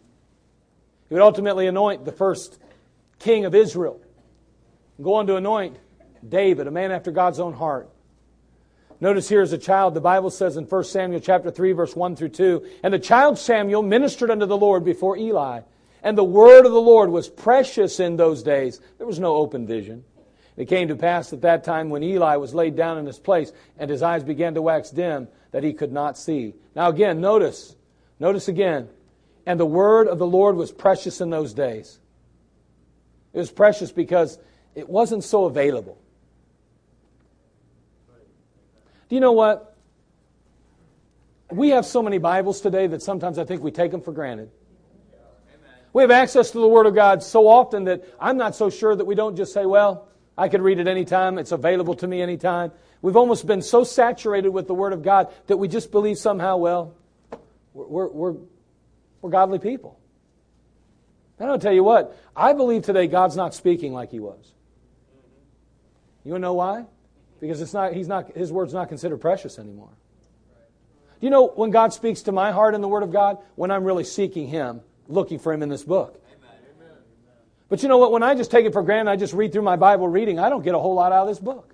He 1.10 1.13
would 1.13 1.23
ultimately 1.23 1.67
anoint 1.67 2.05
the 2.05 2.12
first 2.12 2.60
king 3.19 3.45
of 3.45 3.53
Israel. 3.53 3.99
Go 5.01 5.15
on 5.15 5.27
to 5.27 5.36
anoint 5.36 5.77
David, 6.27 6.67
a 6.67 6.71
man 6.71 6.91
after 6.91 7.12
God's 7.12 7.39
own 7.39 7.53
heart. 7.53 7.89
Notice 9.01 9.27
here 9.27 9.41
as 9.41 9.51
a 9.51 9.58
child, 9.58 9.93
the 9.93 10.01
Bible 10.01 10.29
says 10.29 10.55
in 10.55 10.63
1 10.63 10.84
Samuel 10.86 11.19
chapter 11.19 11.51
3, 11.51 11.73
verse 11.73 11.95
1 11.95 12.15
through 12.15 12.29
2, 12.29 12.65
and 12.81 12.93
the 12.93 12.99
child 12.99 13.38
Samuel 13.38 13.84
ministered 13.84 14.31
unto 14.31 14.45
the 14.45 14.58
Lord 14.58 14.86
before 14.86 15.17
Eli. 15.17 15.62
And 16.01 16.17
the 16.17 16.23
word 16.23 16.65
of 16.65 16.71
the 16.71 16.81
Lord 16.81 17.10
was 17.10 17.27
precious 17.27 17.99
in 17.99 18.15
those 18.15 18.43
days. 18.43 18.79
There 18.97 19.08
was 19.08 19.19
no 19.19 19.36
open 19.36 19.67
vision. 19.67 20.05
It 20.57 20.65
came 20.65 20.87
to 20.87 20.95
pass 20.95 21.33
at 21.33 21.41
that 21.41 21.63
time 21.63 21.89
when 21.89 22.01
Eli 22.01 22.37
was 22.37 22.53
laid 22.53 22.75
down 22.75 22.97
in 22.97 23.05
his 23.05 23.19
place 23.19 23.51
and 23.77 23.89
his 23.89 24.01
eyes 24.01 24.23
began 24.23 24.53
to 24.53 24.61
wax 24.61 24.89
dim 24.89 25.27
that 25.51 25.63
he 25.63 25.73
could 25.73 25.91
not 25.91 26.17
see. 26.17 26.53
Now 26.75 26.89
again, 26.89 27.19
notice, 27.19 27.75
notice 28.19 28.47
again, 28.47 28.89
and 29.45 29.59
the 29.59 29.65
word 29.65 30.07
of 30.07 30.17
the 30.17 30.27
Lord 30.27 30.55
was 30.55 30.71
precious 30.71 31.19
in 31.19 31.29
those 31.29 31.53
days. 31.53 31.99
It 33.33 33.39
was 33.39 33.51
precious 33.51 33.91
because 33.91 34.39
it 34.75 34.87
wasn't 34.89 35.23
so 35.23 35.45
available. 35.45 35.97
Do 39.09 39.15
you 39.15 39.21
know 39.21 39.33
what? 39.33 39.75
We 41.51 41.69
have 41.69 41.85
so 41.85 42.01
many 42.01 42.17
Bibles 42.17 42.61
today 42.61 42.87
that 42.87 43.01
sometimes 43.01 43.37
I 43.37 43.43
think 43.43 43.61
we 43.61 43.71
take 43.71 43.91
them 43.91 44.01
for 44.01 44.11
granted. 44.11 44.49
We 45.93 46.01
have 46.01 46.11
access 46.11 46.51
to 46.51 46.59
the 46.59 46.67
Word 46.67 46.87
of 46.87 46.95
God 46.95 47.23
so 47.23 47.47
often 47.47 47.85
that 47.85 48.03
I'm 48.19 48.35
not 48.35 48.55
so 48.55 48.69
sure 48.69 48.95
that 48.95 49.05
we 49.05 49.15
don't 49.15 49.35
just 49.35 49.53
say, 49.53 49.65
well, 49.65 50.07
I 50.38 50.50
could 50.50 50.62
read 50.62 50.80
it 50.80 50.88
anytime. 50.88 51.38
It's 51.38 51.52
available 51.52 51.95
to 51.95 52.08
me 52.08 52.21
anytime. 52.21 52.71
We've 53.02 53.15
almost 53.15 53.48
been 53.48 53.62
so 53.62 53.84
saturated 53.84 54.50
with 54.50 54.67
the 54.67 54.74
Word 54.74 54.93
of 54.93 55.02
God 55.02 55.34
that 55.48 55.58
we 55.58 55.67
just 55.67 55.91
believe 55.91 56.17
somehow, 56.17 56.58
well, 56.58 56.95
we're, 57.74 58.08
we're, 58.08 58.36
we're 59.21 59.30
godly 59.30 59.60
people. 59.60 60.00
And 61.39 61.50
I'll 61.50 61.60
tell 61.60 61.74
you 61.74 61.84
what, 61.84 62.17
I 62.36 62.54
believe 62.54 62.84
today 62.84 63.08
God's 63.08 63.36
not 63.36 63.54
speaking 63.54 63.93
like 63.93 64.12
He 64.12 64.19
was. 64.19 64.54
You 66.24 66.39
know 66.39 66.54
why? 66.54 66.86
Because 67.39 67.62
it's 67.62 67.74
not, 67.74 67.93
he's 67.93 68.08
not, 68.08 68.36
His 68.36 68.52
Word's 68.52 68.74
not 68.74 68.89
considered 68.89 69.17
precious 69.17 69.60
anymore. 69.60 69.91
Do 71.19 71.28
you 71.28 71.30
know 71.30 71.48
when 71.48 71.71
God 71.71 71.93
speaks 71.93 72.24
to 72.24 72.32
my 72.32 72.52
heart 72.52 72.76
in 72.76 72.82
the 72.82 72.88
Word 72.88 73.04
of 73.04 73.12
God? 73.12 73.38
When 73.56 73.71
I'm 73.71 73.84
really 73.84 74.04
seeking 74.04 74.48
Him, 74.48 74.82
looking 75.08 75.39
for 75.39 75.54
Him 75.54 75.63
in 75.63 75.69
this 75.69 75.84
book. 75.84 76.21
But 77.69 77.82
you 77.82 77.89
know 77.89 77.97
what? 77.97 78.12
When 78.12 78.23
I 78.23 78.36
just 78.36 78.51
take 78.51 78.65
it 78.65 78.73
for 78.73 78.84
granted, 78.84 79.12
I 79.12 79.15
just 79.15 79.34
read 79.34 79.51
through 79.51 79.63
my 79.63 79.75
Bible 79.75 80.08
reading, 80.08 80.39
I 80.39 80.49
don't 80.49 80.63
get 80.63 80.75
a 80.75 80.80
whole 80.80 80.93
lot 80.93 81.12
out 81.12 81.23
of 81.23 81.28
this 81.28 81.39
book. 81.39 81.73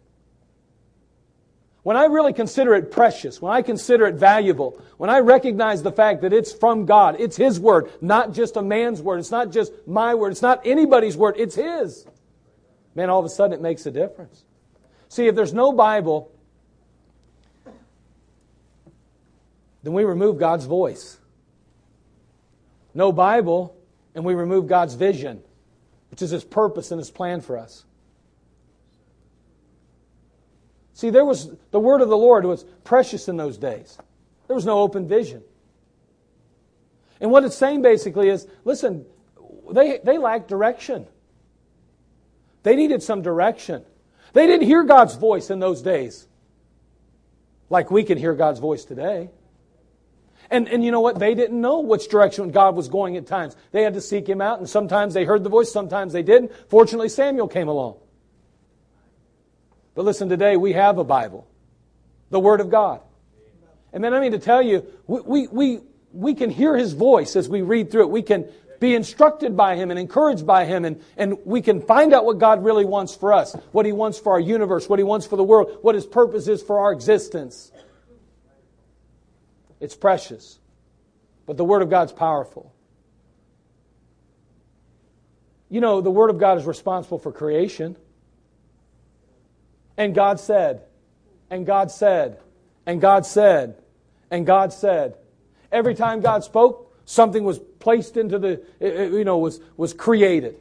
When 1.84 1.97
I 1.97 2.06
really 2.06 2.32
consider 2.32 2.75
it 2.75 2.91
precious, 2.91 3.41
when 3.41 3.51
I 3.51 3.63
consider 3.63 4.06
it 4.06 4.15
valuable, 4.15 4.80
when 4.97 5.10
I 5.10 5.19
recognize 5.19 5.82
the 5.82 5.91
fact 5.91 6.21
that 6.21 6.32
it's 6.32 6.54
from 6.54 6.86
God, 6.86 7.19
it's 7.19 7.36
His 7.36 7.60
Word, 7.60 7.91
not 8.01 8.34
just 8.34 8.56
a 8.56 8.62
man's 8.62 9.01
Word, 9.01 9.17
it's 9.17 9.32
not 9.32 9.51
just 9.51 9.73
my 9.88 10.13
Word, 10.13 10.32
it's 10.32 10.43
not 10.43 10.62
anybody's 10.65 11.17
Word, 11.17 11.36
it's 11.39 11.56
His. 11.56 12.06
Man, 12.93 13.10
all 13.10 13.19
of 13.19 13.25
a 13.25 13.30
sudden 13.30 13.54
it 13.54 13.62
makes 13.62 13.86
a 13.88 13.91
difference. 13.91 14.43
See, 15.10 15.27
if 15.27 15.34
there's 15.34 15.54
no 15.54 15.73
Bible, 15.73 16.32
then 19.82 19.93
we 19.93 20.04
remove 20.04 20.38
God's 20.38 20.65
voice. 20.65 21.17
No 22.93 23.12
Bible, 23.12 23.75
and 24.13 24.23
we 24.23 24.36
remove 24.36 24.67
God's 24.67 24.93
vision 24.93 25.41
which 26.12 26.21
is 26.21 26.30
His 26.30 26.43
purpose 26.43 26.91
and 26.91 27.00
His 27.00 27.10
plan 27.10 27.41
for 27.41 27.58
us. 27.58 27.86
See, 30.93 31.10
there 31.10 31.26
was 31.26 31.52
the 31.71 31.80
word 31.80 32.02
of 32.02 32.10
the 32.10 32.17
Lord 32.17 32.45
was 32.45 32.63
precious 32.84 33.28
in 33.28 33.38
those 33.38 33.58
days. 33.58 33.97
There 34.47 34.56
was 34.56 34.65
no 34.65 34.80
open 34.80 35.08
vision. 35.08 35.41
And 37.19 37.32
what 37.32 37.43
it's 37.43 37.56
saying 37.56 37.82
basically 37.82 38.30
is 38.30 38.47
listen, 38.65 39.06
they, 39.71 40.00
they 40.04 40.17
lacked 40.17 40.47
direction. 40.47 41.08
They 42.63 42.76
needed 42.76 43.02
some 43.02 43.21
direction. 43.21 43.84
They 44.34 44.45
didn't 44.45 44.67
hear 44.67 44.84
God's 44.84 45.15
voice 45.15 45.50
in 45.50 45.60
those 45.60 45.82
days 45.82 46.28
like 47.71 47.89
we 47.89 48.04
can 48.04 48.17
hear 48.17 48.36
God's 48.36 48.60
voice 48.60 48.84
today. 48.84 49.30
And, 50.51 50.67
and 50.67 50.83
you 50.83 50.91
know 50.91 50.99
what? 50.99 51.17
They 51.17 51.33
didn't 51.33 51.59
know 51.59 51.79
which 51.79 52.09
direction 52.09 52.51
God 52.51 52.75
was 52.75 52.89
going 52.89 53.15
at 53.15 53.25
times. 53.25 53.55
They 53.71 53.83
had 53.83 53.93
to 53.93 54.01
seek 54.01 54.27
Him 54.27 54.41
out, 54.41 54.59
and 54.59 54.69
sometimes 54.69 55.13
they 55.13 55.23
heard 55.23 55.45
the 55.45 55.49
voice, 55.49 55.71
sometimes 55.71 56.11
they 56.11 56.23
didn't. 56.23 56.51
Fortunately, 56.69 57.07
Samuel 57.07 57.47
came 57.47 57.69
along. 57.69 57.95
But 59.95 60.03
listen, 60.03 60.27
today 60.27 60.57
we 60.57 60.73
have 60.73 60.97
a 60.97 61.05
Bible, 61.05 61.47
the 62.29 62.39
Word 62.39 62.59
of 62.59 62.69
God. 62.69 62.99
And 63.93 64.03
then 64.03 64.13
I 64.13 64.19
mean 64.19 64.33
to 64.33 64.39
tell 64.39 64.61
you, 64.61 64.85
we, 65.07 65.47
we, 65.47 65.79
we, 66.11 66.33
can 66.33 66.49
hear 66.49 66.75
His 66.75 66.93
voice 66.93 67.37
as 67.37 67.47
we 67.47 67.61
read 67.61 67.89
through 67.89 68.03
it. 68.03 68.09
We 68.09 68.21
can 68.21 68.49
be 68.81 68.93
instructed 68.93 69.55
by 69.55 69.77
Him 69.77 69.89
and 69.89 69.97
encouraged 69.97 70.45
by 70.45 70.65
Him, 70.65 70.83
and, 70.83 71.01
and 71.15 71.37
we 71.45 71.61
can 71.61 71.81
find 71.81 72.13
out 72.13 72.25
what 72.25 72.39
God 72.39 72.63
really 72.65 72.85
wants 72.85 73.15
for 73.15 73.31
us, 73.31 73.53
what 73.71 73.85
He 73.85 73.93
wants 73.93 74.19
for 74.19 74.33
our 74.33 74.39
universe, 74.39 74.89
what 74.89 74.99
He 74.99 75.03
wants 75.03 75.25
for 75.27 75.37
the 75.37 75.43
world, 75.43 75.77
what 75.81 75.95
His 75.95 76.05
purpose 76.05 76.49
is 76.49 76.61
for 76.61 76.79
our 76.79 76.91
existence. 76.91 77.70
It's 79.81 79.95
precious. 79.95 80.59
But 81.45 81.57
the 81.57 81.65
Word 81.65 81.81
of 81.81 81.89
God's 81.89 82.13
powerful. 82.13 82.71
You 85.69 85.81
know, 85.81 85.99
the 86.01 86.11
Word 86.11 86.29
of 86.29 86.37
God 86.37 86.57
is 86.57 86.65
responsible 86.65 87.17
for 87.17 87.31
creation. 87.31 87.97
And 89.97 90.15
God 90.15 90.39
said, 90.39 90.83
and 91.49 91.65
God 91.65 91.91
said, 91.91 92.39
and 92.85 93.01
God 93.01 93.25
said, 93.25 93.75
and 94.29 94.45
God 94.45 94.71
said. 94.71 95.17
Every 95.71 95.95
time 95.95 96.21
God 96.21 96.43
spoke, 96.43 96.95
something 97.05 97.43
was 97.43 97.59
placed 97.79 98.17
into 98.17 98.39
the, 98.39 98.61
you 98.79 99.25
know, 99.25 99.37
was, 99.39 99.59
was 99.77 99.93
created. 99.93 100.55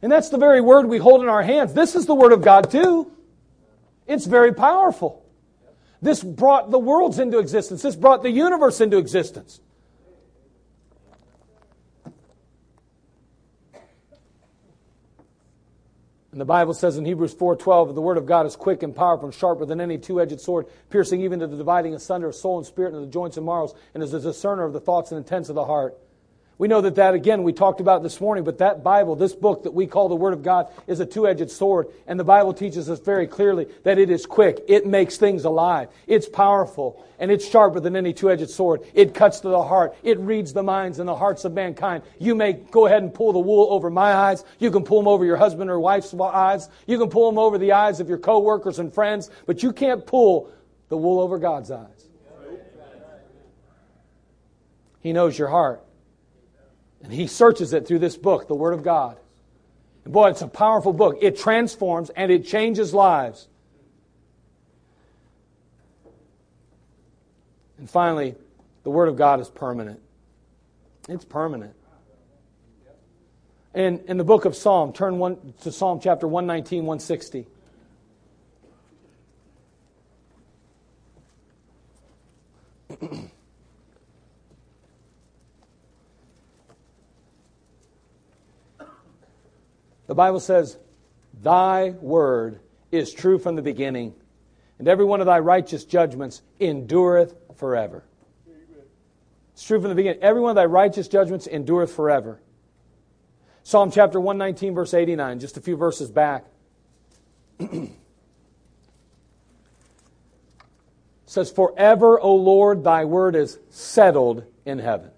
And 0.00 0.10
that's 0.10 0.28
the 0.28 0.38
very 0.38 0.60
word 0.60 0.86
we 0.86 0.98
hold 0.98 1.22
in 1.22 1.28
our 1.28 1.42
hands. 1.42 1.74
This 1.74 1.94
is 1.96 2.06
the 2.06 2.14
Word 2.14 2.32
of 2.32 2.40
God, 2.40 2.70
too. 2.70 3.10
It's 4.06 4.26
very 4.26 4.54
powerful. 4.54 5.24
This 6.00 6.22
brought 6.22 6.70
the 6.70 6.78
worlds 6.78 7.18
into 7.18 7.38
existence. 7.38 7.82
This 7.82 7.96
brought 7.96 8.22
the 8.22 8.30
universe 8.30 8.80
into 8.80 8.98
existence. 8.98 9.60
And 16.30 16.40
the 16.40 16.44
Bible 16.44 16.72
says 16.72 16.96
in 16.96 17.04
Hebrews 17.04 17.34
4:12, 17.34 17.96
the 17.96 18.00
word 18.00 18.16
of 18.16 18.24
God 18.24 18.46
is 18.46 18.54
quick 18.54 18.84
and 18.84 18.94
powerful 18.94 19.26
and 19.26 19.34
sharper 19.34 19.64
than 19.64 19.80
any 19.80 19.98
two-edged 19.98 20.40
sword, 20.40 20.66
piercing 20.88 21.20
even 21.22 21.40
to 21.40 21.48
the 21.48 21.56
dividing 21.56 21.94
asunder 21.94 22.28
of 22.28 22.34
soul 22.36 22.58
and 22.58 22.66
spirit 22.66 22.94
and 22.94 23.02
the 23.02 23.10
joints 23.10 23.36
and 23.36 23.44
marrows, 23.44 23.74
and 23.92 24.04
is 24.04 24.14
a 24.14 24.20
discerner 24.20 24.62
of 24.62 24.72
the 24.72 24.78
thoughts 24.78 25.10
and 25.10 25.18
intents 25.18 25.48
of 25.48 25.56
the 25.56 25.64
heart. 25.64 25.98
We 26.58 26.66
know 26.66 26.80
that 26.80 26.96
that, 26.96 27.14
again, 27.14 27.44
we 27.44 27.52
talked 27.52 27.80
about 27.80 28.02
this 28.02 28.20
morning, 28.20 28.42
but 28.42 28.58
that 28.58 28.82
Bible, 28.82 29.14
this 29.14 29.32
book 29.32 29.62
that 29.62 29.70
we 29.70 29.86
call 29.86 30.08
the 30.08 30.16
Word 30.16 30.32
of 30.32 30.42
God, 30.42 30.66
is 30.88 30.98
a 30.98 31.06
two 31.06 31.28
edged 31.28 31.52
sword. 31.52 31.86
And 32.08 32.18
the 32.18 32.24
Bible 32.24 32.52
teaches 32.52 32.90
us 32.90 32.98
very 32.98 33.28
clearly 33.28 33.68
that 33.84 33.96
it 33.96 34.10
is 34.10 34.26
quick. 34.26 34.64
It 34.66 34.84
makes 34.84 35.16
things 35.18 35.44
alive. 35.44 35.88
It's 36.08 36.28
powerful. 36.28 37.06
And 37.20 37.30
it's 37.30 37.48
sharper 37.48 37.78
than 37.78 37.94
any 37.94 38.12
two 38.12 38.28
edged 38.28 38.50
sword. 38.50 38.80
It 38.92 39.14
cuts 39.14 39.38
to 39.40 39.48
the 39.48 39.62
heart. 39.62 39.94
It 40.02 40.18
reads 40.18 40.52
the 40.52 40.64
minds 40.64 40.98
and 40.98 41.08
the 41.08 41.14
hearts 41.14 41.44
of 41.44 41.52
mankind. 41.52 42.02
You 42.18 42.34
may 42.34 42.54
go 42.54 42.86
ahead 42.86 43.04
and 43.04 43.14
pull 43.14 43.32
the 43.32 43.38
wool 43.38 43.68
over 43.70 43.88
my 43.88 44.12
eyes. 44.12 44.44
You 44.58 44.72
can 44.72 44.82
pull 44.82 44.98
them 44.98 45.08
over 45.08 45.24
your 45.24 45.36
husband 45.36 45.70
or 45.70 45.78
wife's 45.78 46.12
eyes. 46.12 46.68
You 46.88 46.98
can 46.98 47.08
pull 47.08 47.30
them 47.30 47.38
over 47.38 47.58
the 47.58 47.70
eyes 47.70 48.00
of 48.00 48.08
your 48.08 48.18
coworkers 48.18 48.80
and 48.80 48.92
friends. 48.92 49.30
But 49.46 49.62
you 49.62 49.72
can't 49.72 50.04
pull 50.04 50.50
the 50.88 50.96
wool 50.96 51.20
over 51.20 51.38
God's 51.38 51.70
eyes. 51.70 52.08
He 55.00 55.12
knows 55.12 55.38
your 55.38 55.48
heart. 55.48 55.84
And 57.02 57.12
he 57.12 57.26
searches 57.26 57.72
it 57.72 57.86
through 57.86 58.00
this 58.00 58.16
book, 58.16 58.48
the 58.48 58.54
Word 58.54 58.74
of 58.74 58.82
God. 58.82 59.16
And 60.04 60.12
boy, 60.12 60.30
it's 60.30 60.42
a 60.42 60.48
powerful 60.48 60.92
book. 60.92 61.18
It 61.20 61.36
transforms 61.36 62.10
and 62.10 62.30
it 62.30 62.46
changes 62.46 62.92
lives. 62.92 63.48
And 67.78 67.88
finally, 67.88 68.34
the 68.82 68.90
Word 68.90 69.08
of 69.08 69.16
God 69.16 69.40
is 69.40 69.48
permanent. 69.48 70.00
It's 71.08 71.24
permanent. 71.24 71.74
And 73.74 74.00
in 74.06 74.16
the 74.16 74.24
book 74.24 74.44
of 74.44 74.56
Psalm, 74.56 74.92
turn 74.92 75.18
one, 75.18 75.54
to 75.60 75.70
Psalm 75.70 76.00
chapter 76.00 76.26
119, 76.26 76.84
160. 76.84 77.46
Bible 90.18 90.40
says, 90.40 90.76
Thy 91.40 91.90
word 91.90 92.58
is 92.90 93.12
true 93.12 93.38
from 93.38 93.54
the 93.54 93.62
beginning, 93.62 94.16
and 94.80 94.88
every 94.88 95.04
one 95.04 95.20
of 95.20 95.26
thy 95.26 95.38
righteous 95.38 95.84
judgments 95.84 96.42
endureth 96.58 97.36
forever. 97.56 98.02
It's 99.52 99.62
true 99.64 99.80
from 99.80 99.90
the 99.90 99.94
beginning. 99.94 100.20
Every 100.20 100.42
one 100.42 100.50
of 100.50 100.56
thy 100.56 100.64
righteous 100.64 101.06
judgments 101.06 101.46
endureth 101.46 101.94
forever. 101.94 102.40
Psalm 103.62 103.92
chapter 103.92 104.20
119, 104.20 104.74
verse 104.74 104.92
89, 104.92 105.38
just 105.38 105.56
a 105.56 105.60
few 105.60 105.76
verses 105.76 106.10
back. 106.10 106.46
says, 111.26 111.52
Forever, 111.52 112.18
O 112.20 112.34
Lord, 112.34 112.82
thy 112.82 113.04
word 113.04 113.36
is 113.36 113.60
settled 113.70 114.44
in 114.64 114.80
heaven. 114.80 115.12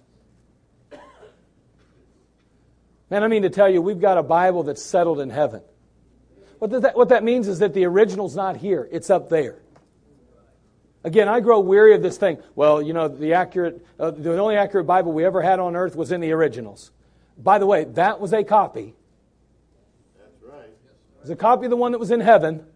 Man, 3.11 3.25
I 3.25 3.29
mean 3.29 3.43
to 3.43 3.51
tell 3.51 3.69
you, 3.69 3.83
we've 3.83 4.01
got 4.01 4.19
a 4.19 4.23
Bible 4.23 4.63
that's 4.63 4.83
settled 4.83 5.19
in 5.19 5.31
heaven. 5.31 5.63
What 6.61 6.71
that, 6.83 6.97
what 6.97 7.09
that 7.09 7.25
means 7.25 7.49
is 7.49 7.59
that 7.59 7.75
the 7.75 7.85
original's 7.87 8.37
not 8.37 8.57
here, 8.57 8.89
it's 8.93 9.11
up 9.11 9.29
there. 9.29 9.59
Again, 11.03 11.29
I 11.29 11.41
grow 11.41 11.61
weary 11.61 11.95
of 11.95 12.03
this 12.03 12.19
thing. 12.19 12.39
Well, 12.55 12.83
you 12.83 12.93
know, 12.93 13.09
the 13.09 13.33
accurate, 13.33 13.85
uh, 13.99 14.11
the 14.11 14.39
only 14.39 14.57
accurate 14.57 14.87
Bible 14.87 15.13
we 15.13 15.25
ever 15.25 15.41
had 15.41 15.59
on 15.59 15.75
earth 15.75 15.97
was 15.97 16.13
in 16.13 16.21
the 16.21 16.33
originals. 16.33 16.93
By 17.39 17.59
the 17.59 17.67
way, 17.67 17.85
that 17.85 18.21
was 18.21 18.35
a 18.35 18.45
copy. 18.45 18.95
That's 20.19 20.43
right. 20.43 20.67
It 20.67 21.21
was 21.23 21.31
a 21.31 21.37
copy 21.37 21.65
of 21.65 21.71
the 21.71 21.77
one 21.77 21.93
that 21.93 21.99
was 21.99 22.11
in 22.11 22.21
heaven. 22.21 22.67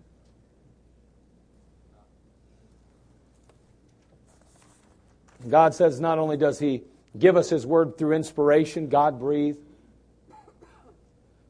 God 5.47 5.75
says 5.75 6.01
not 6.01 6.19
only 6.19 6.39
does 6.39 6.59
He 6.59 6.83
give 7.19 7.37
us 7.37 7.51
His 7.51 7.67
Word 7.67 7.99
through 7.99 8.15
inspiration, 8.15 8.89
God 8.89 9.19
breathed, 9.19 9.59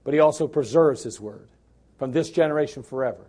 but 0.05 0.15
He 0.15 0.21
also 0.21 0.47
preserves 0.47 1.03
His 1.03 1.21
Word 1.21 1.49
from 1.99 2.13
this 2.13 2.31
generation 2.31 2.83
forever. 2.83 3.25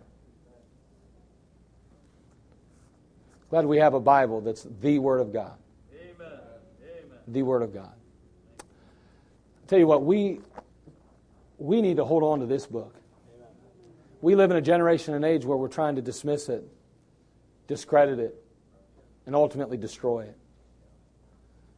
Glad 3.50 3.66
we 3.66 3.78
have 3.78 3.94
a 3.94 4.00
Bible 4.00 4.40
that's 4.40 4.66
the 4.80 4.98
Word 4.98 5.20
of 5.20 5.32
God. 5.32 5.56
Amen. 5.94 6.14
Amen. 6.20 7.18
The 7.28 7.42
Word 7.42 7.62
of 7.62 7.72
God. 7.72 7.92
I'll 8.58 9.68
tell 9.68 9.78
you 9.78 9.86
what, 9.86 10.02
we, 10.02 10.40
we 11.58 11.80
need 11.80 11.96
to 11.96 12.04
hold 12.04 12.22
on 12.22 12.40
to 12.40 12.46
this 12.46 12.66
book. 12.66 12.94
We 14.20 14.34
live 14.34 14.50
in 14.50 14.56
a 14.56 14.62
generation 14.62 15.14
and 15.14 15.24
age 15.24 15.44
where 15.44 15.56
we're 15.56 15.68
trying 15.68 15.96
to 15.96 16.02
dismiss 16.02 16.48
it, 16.48 16.66
discredit 17.68 18.18
it, 18.18 18.34
and 19.26 19.34
ultimately 19.34 19.76
destroy 19.76 20.22
it. 20.22 20.36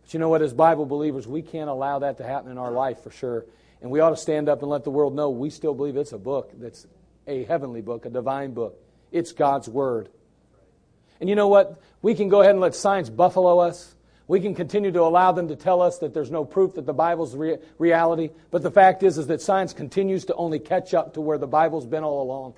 But 0.02 0.14
you 0.14 0.20
know 0.20 0.28
what, 0.28 0.40
as 0.40 0.54
Bible 0.54 0.86
believers, 0.86 1.26
we 1.26 1.42
can't 1.42 1.68
allow 1.68 1.98
that 1.98 2.16
to 2.18 2.24
happen 2.24 2.50
in 2.50 2.58
our 2.58 2.70
life 2.70 3.02
for 3.02 3.10
sure. 3.10 3.44
And 3.80 3.90
we 3.90 4.00
ought 4.00 4.10
to 4.10 4.16
stand 4.16 4.48
up 4.48 4.62
and 4.62 4.70
let 4.70 4.84
the 4.84 4.90
world 4.90 5.14
know 5.14 5.30
we 5.30 5.50
still 5.50 5.74
believe 5.74 5.96
it's 5.96 6.12
a 6.12 6.18
book 6.18 6.52
that's 6.54 6.86
a 7.26 7.44
heavenly 7.44 7.80
book, 7.80 8.06
a 8.06 8.10
divine 8.10 8.52
book. 8.54 8.80
It's 9.12 9.32
God's 9.32 9.68
Word. 9.68 10.08
And 11.20 11.28
you 11.28 11.34
know 11.34 11.48
what? 11.48 11.80
We 12.02 12.14
can 12.14 12.28
go 12.28 12.40
ahead 12.40 12.52
and 12.52 12.60
let 12.60 12.74
science 12.74 13.10
buffalo 13.10 13.58
us. 13.58 13.94
We 14.26 14.40
can 14.40 14.54
continue 14.54 14.92
to 14.92 15.00
allow 15.00 15.32
them 15.32 15.48
to 15.48 15.56
tell 15.56 15.80
us 15.80 15.98
that 15.98 16.12
there's 16.12 16.30
no 16.30 16.44
proof 16.44 16.74
that 16.74 16.84
the 16.84 16.92
Bible's 16.92 17.34
re- 17.34 17.58
reality. 17.78 18.30
But 18.50 18.62
the 18.62 18.70
fact 18.70 19.02
is, 19.02 19.16
is 19.16 19.26
that 19.28 19.40
science 19.40 19.72
continues 19.72 20.26
to 20.26 20.34
only 20.34 20.58
catch 20.58 20.92
up 20.92 21.14
to 21.14 21.20
where 21.20 21.38
the 21.38 21.46
Bible's 21.46 21.86
been 21.86 22.04
all 22.04 22.22
along. 22.22 22.54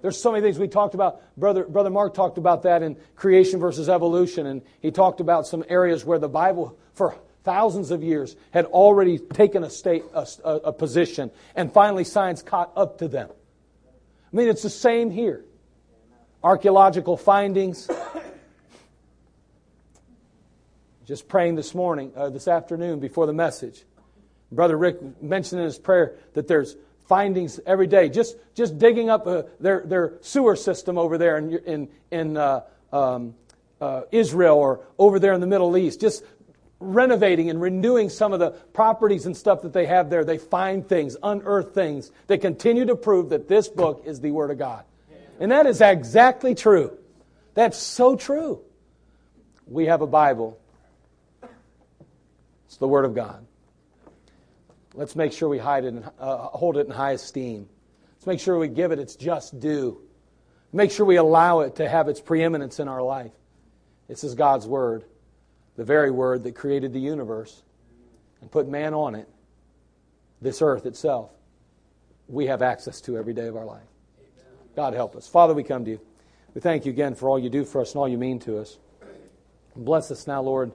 There's 0.00 0.20
so 0.20 0.32
many 0.32 0.42
things 0.42 0.58
we 0.58 0.68
talked 0.68 0.94
about. 0.94 1.22
Brother, 1.36 1.64
Brother 1.64 1.90
Mark 1.90 2.14
talked 2.14 2.36
about 2.36 2.62
that 2.62 2.82
in 2.82 2.96
creation 3.16 3.60
versus 3.60 3.88
evolution, 3.88 4.46
and 4.46 4.62
he 4.80 4.90
talked 4.90 5.20
about 5.20 5.46
some 5.46 5.64
areas 5.68 6.04
where 6.04 6.18
the 6.18 6.28
Bible, 6.28 6.78
for 6.94 7.16
thousands 7.44 7.90
of 7.90 8.02
years, 8.02 8.34
had 8.50 8.64
already 8.66 9.18
taken 9.18 9.62
a 9.62 9.70
state, 9.70 10.02
a, 10.14 10.26
a 10.44 10.72
position, 10.72 11.30
and 11.54 11.72
finally 11.72 12.04
science 12.04 12.42
caught 12.42 12.72
up 12.76 12.98
to 12.98 13.08
them. 13.08 13.30
I 13.30 14.36
mean, 14.36 14.48
it's 14.48 14.62
the 14.62 14.70
same 14.70 15.10
here. 15.10 15.44
Archaeological 16.42 17.16
findings. 17.16 17.88
Just 21.06 21.28
praying 21.28 21.54
this 21.54 21.74
morning, 21.74 22.12
uh, 22.16 22.30
this 22.30 22.48
afternoon 22.48 22.98
before 22.98 23.26
the 23.26 23.32
message. 23.32 23.84
Brother 24.50 24.76
Rick 24.76 25.22
mentioned 25.22 25.60
in 25.60 25.66
his 25.66 25.78
prayer 25.78 26.16
that 26.32 26.48
there's 26.48 26.76
findings 27.06 27.60
every 27.66 27.86
day. 27.86 28.08
Just, 28.08 28.36
just 28.54 28.78
digging 28.78 29.10
up 29.10 29.26
uh, 29.26 29.42
their, 29.60 29.82
their 29.82 30.14
sewer 30.22 30.56
system 30.56 30.96
over 30.96 31.18
there 31.18 31.36
in, 31.38 31.58
in, 31.58 31.88
in 32.10 32.36
uh, 32.36 32.62
um, 32.92 33.34
uh, 33.80 34.02
Israel 34.12 34.56
or 34.56 34.80
over 34.98 35.18
there 35.18 35.32
in 35.32 35.40
the 35.40 35.46
Middle 35.46 35.76
East. 35.76 36.00
Just 36.00 36.24
renovating 36.84 37.50
and 37.50 37.60
renewing 37.60 38.08
some 38.08 38.32
of 38.32 38.40
the 38.40 38.50
properties 38.50 39.26
and 39.26 39.36
stuff 39.36 39.62
that 39.62 39.72
they 39.72 39.86
have 39.86 40.10
there, 40.10 40.24
they 40.24 40.38
find 40.38 40.88
things, 40.88 41.16
unearth 41.22 41.74
things 41.74 42.10
that 42.26 42.40
continue 42.40 42.84
to 42.86 42.96
prove 42.96 43.30
that 43.30 43.48
this 43.48 43.68
book 43.68 44.02
is 44.06 44.20
the 44.20 44.30
Word 44.30 44.50
of 44.50 44.58
God. 44.58 44.84
And 45.40 45.50
that 45.50 45.66
is 45.66 45.80
exactly 45.80 46.54
true. 46.54 46.96
That's 47.54 47.78
so 47.78 48.16
true. 48.16 48.60
We 49.66 49.86
have 49.86 50.02
a 50.02 50.06
Bible, 50.06 50.58
it's 52.66 52.76
the 52.76 52.88
Word 52.88 53.04
of 53.04 53.14
God. 53.14 53.46
Let's 54.94 55.16
make 55.16 55.32
sure 55.32 55.48
we 55.48 55.58
hide 55.58 55.84
it 55.84 55.88
and, 55.88 56.10
uh, 56.20 56.36
hold 56.48 56.76
it 56.76 56.86
in 56.86 56.92
high 56.92 57.12
esteem. 57.12 57.68
Let's 58.16 58.26
make 58.26 58.40
sure 58.40 58.58
we 58.58 58.68
give 58.68 58.92
it 58.92 58.98
its 58.98 59.16
just 59.16 59.58
due. 59.58 60.00
Make 60.72 60.90
sure 60.90 61.04
we 61.06 61.16
allow 61.16 61.60
it 61.60 61.76
to 61.76 61.88
have 61.88 62.08
its 62.08 62.20
preeminence 62.20 62.78
in 62.78 62.88
our 62.88 63.02
life. 63.02 63.32
This 64.08 64.22
is 64.22 64.34
God's 64.34 64.66
Word 64.66 65.04
the 65.76 65.84
very 65.84 66.10
word 66.10 66.44
that 66.44 66.54
created 66.54 66.92
the 66.92 67.00
universe 67.00 67.62
and 68.40 68.50
put 68.50 68.68
man 68.68 68.94
on 68.94 69.14
it, 69.14 69.28
this 70.40 70.62
earth 70.62 70.86
itself, 70.86 71.30
we 72.28 72.46
have 72.46 72.62
access 72.62 73.00
to 73.02 73.16
every 73.16 73.32
day 73.32 73.46
of 73.46 73.56
our 73.56 73.64
life. 73.64 73.82
God 74.76 74.94
help 74.94 75.16
us. 75.16 75.28
Father, 75.28 75.54
we 75.54 75.62
come 75.62 75.84
to 75.84 75.92
you. 75.92 76.00
We 76.54 76.60
thank 76.60 76.84
you 76.84 76.92
again 76.92 77.14
for 77.14 77.28
all 77.28 77.38
you 77.38 77.50
do 77.50 77.64
for 77.64 77.80
us 77.80 77.92
and 77.92 78.00
all 78.00 78.08
you 78.08 78.18
mean 78.18 78.38
to 78.40 78.58
us. 78.58 78.78
Bless 79.76 80.10
us 80.10 80.26
now, 80.26 80.40
Lord, 80.40 80.72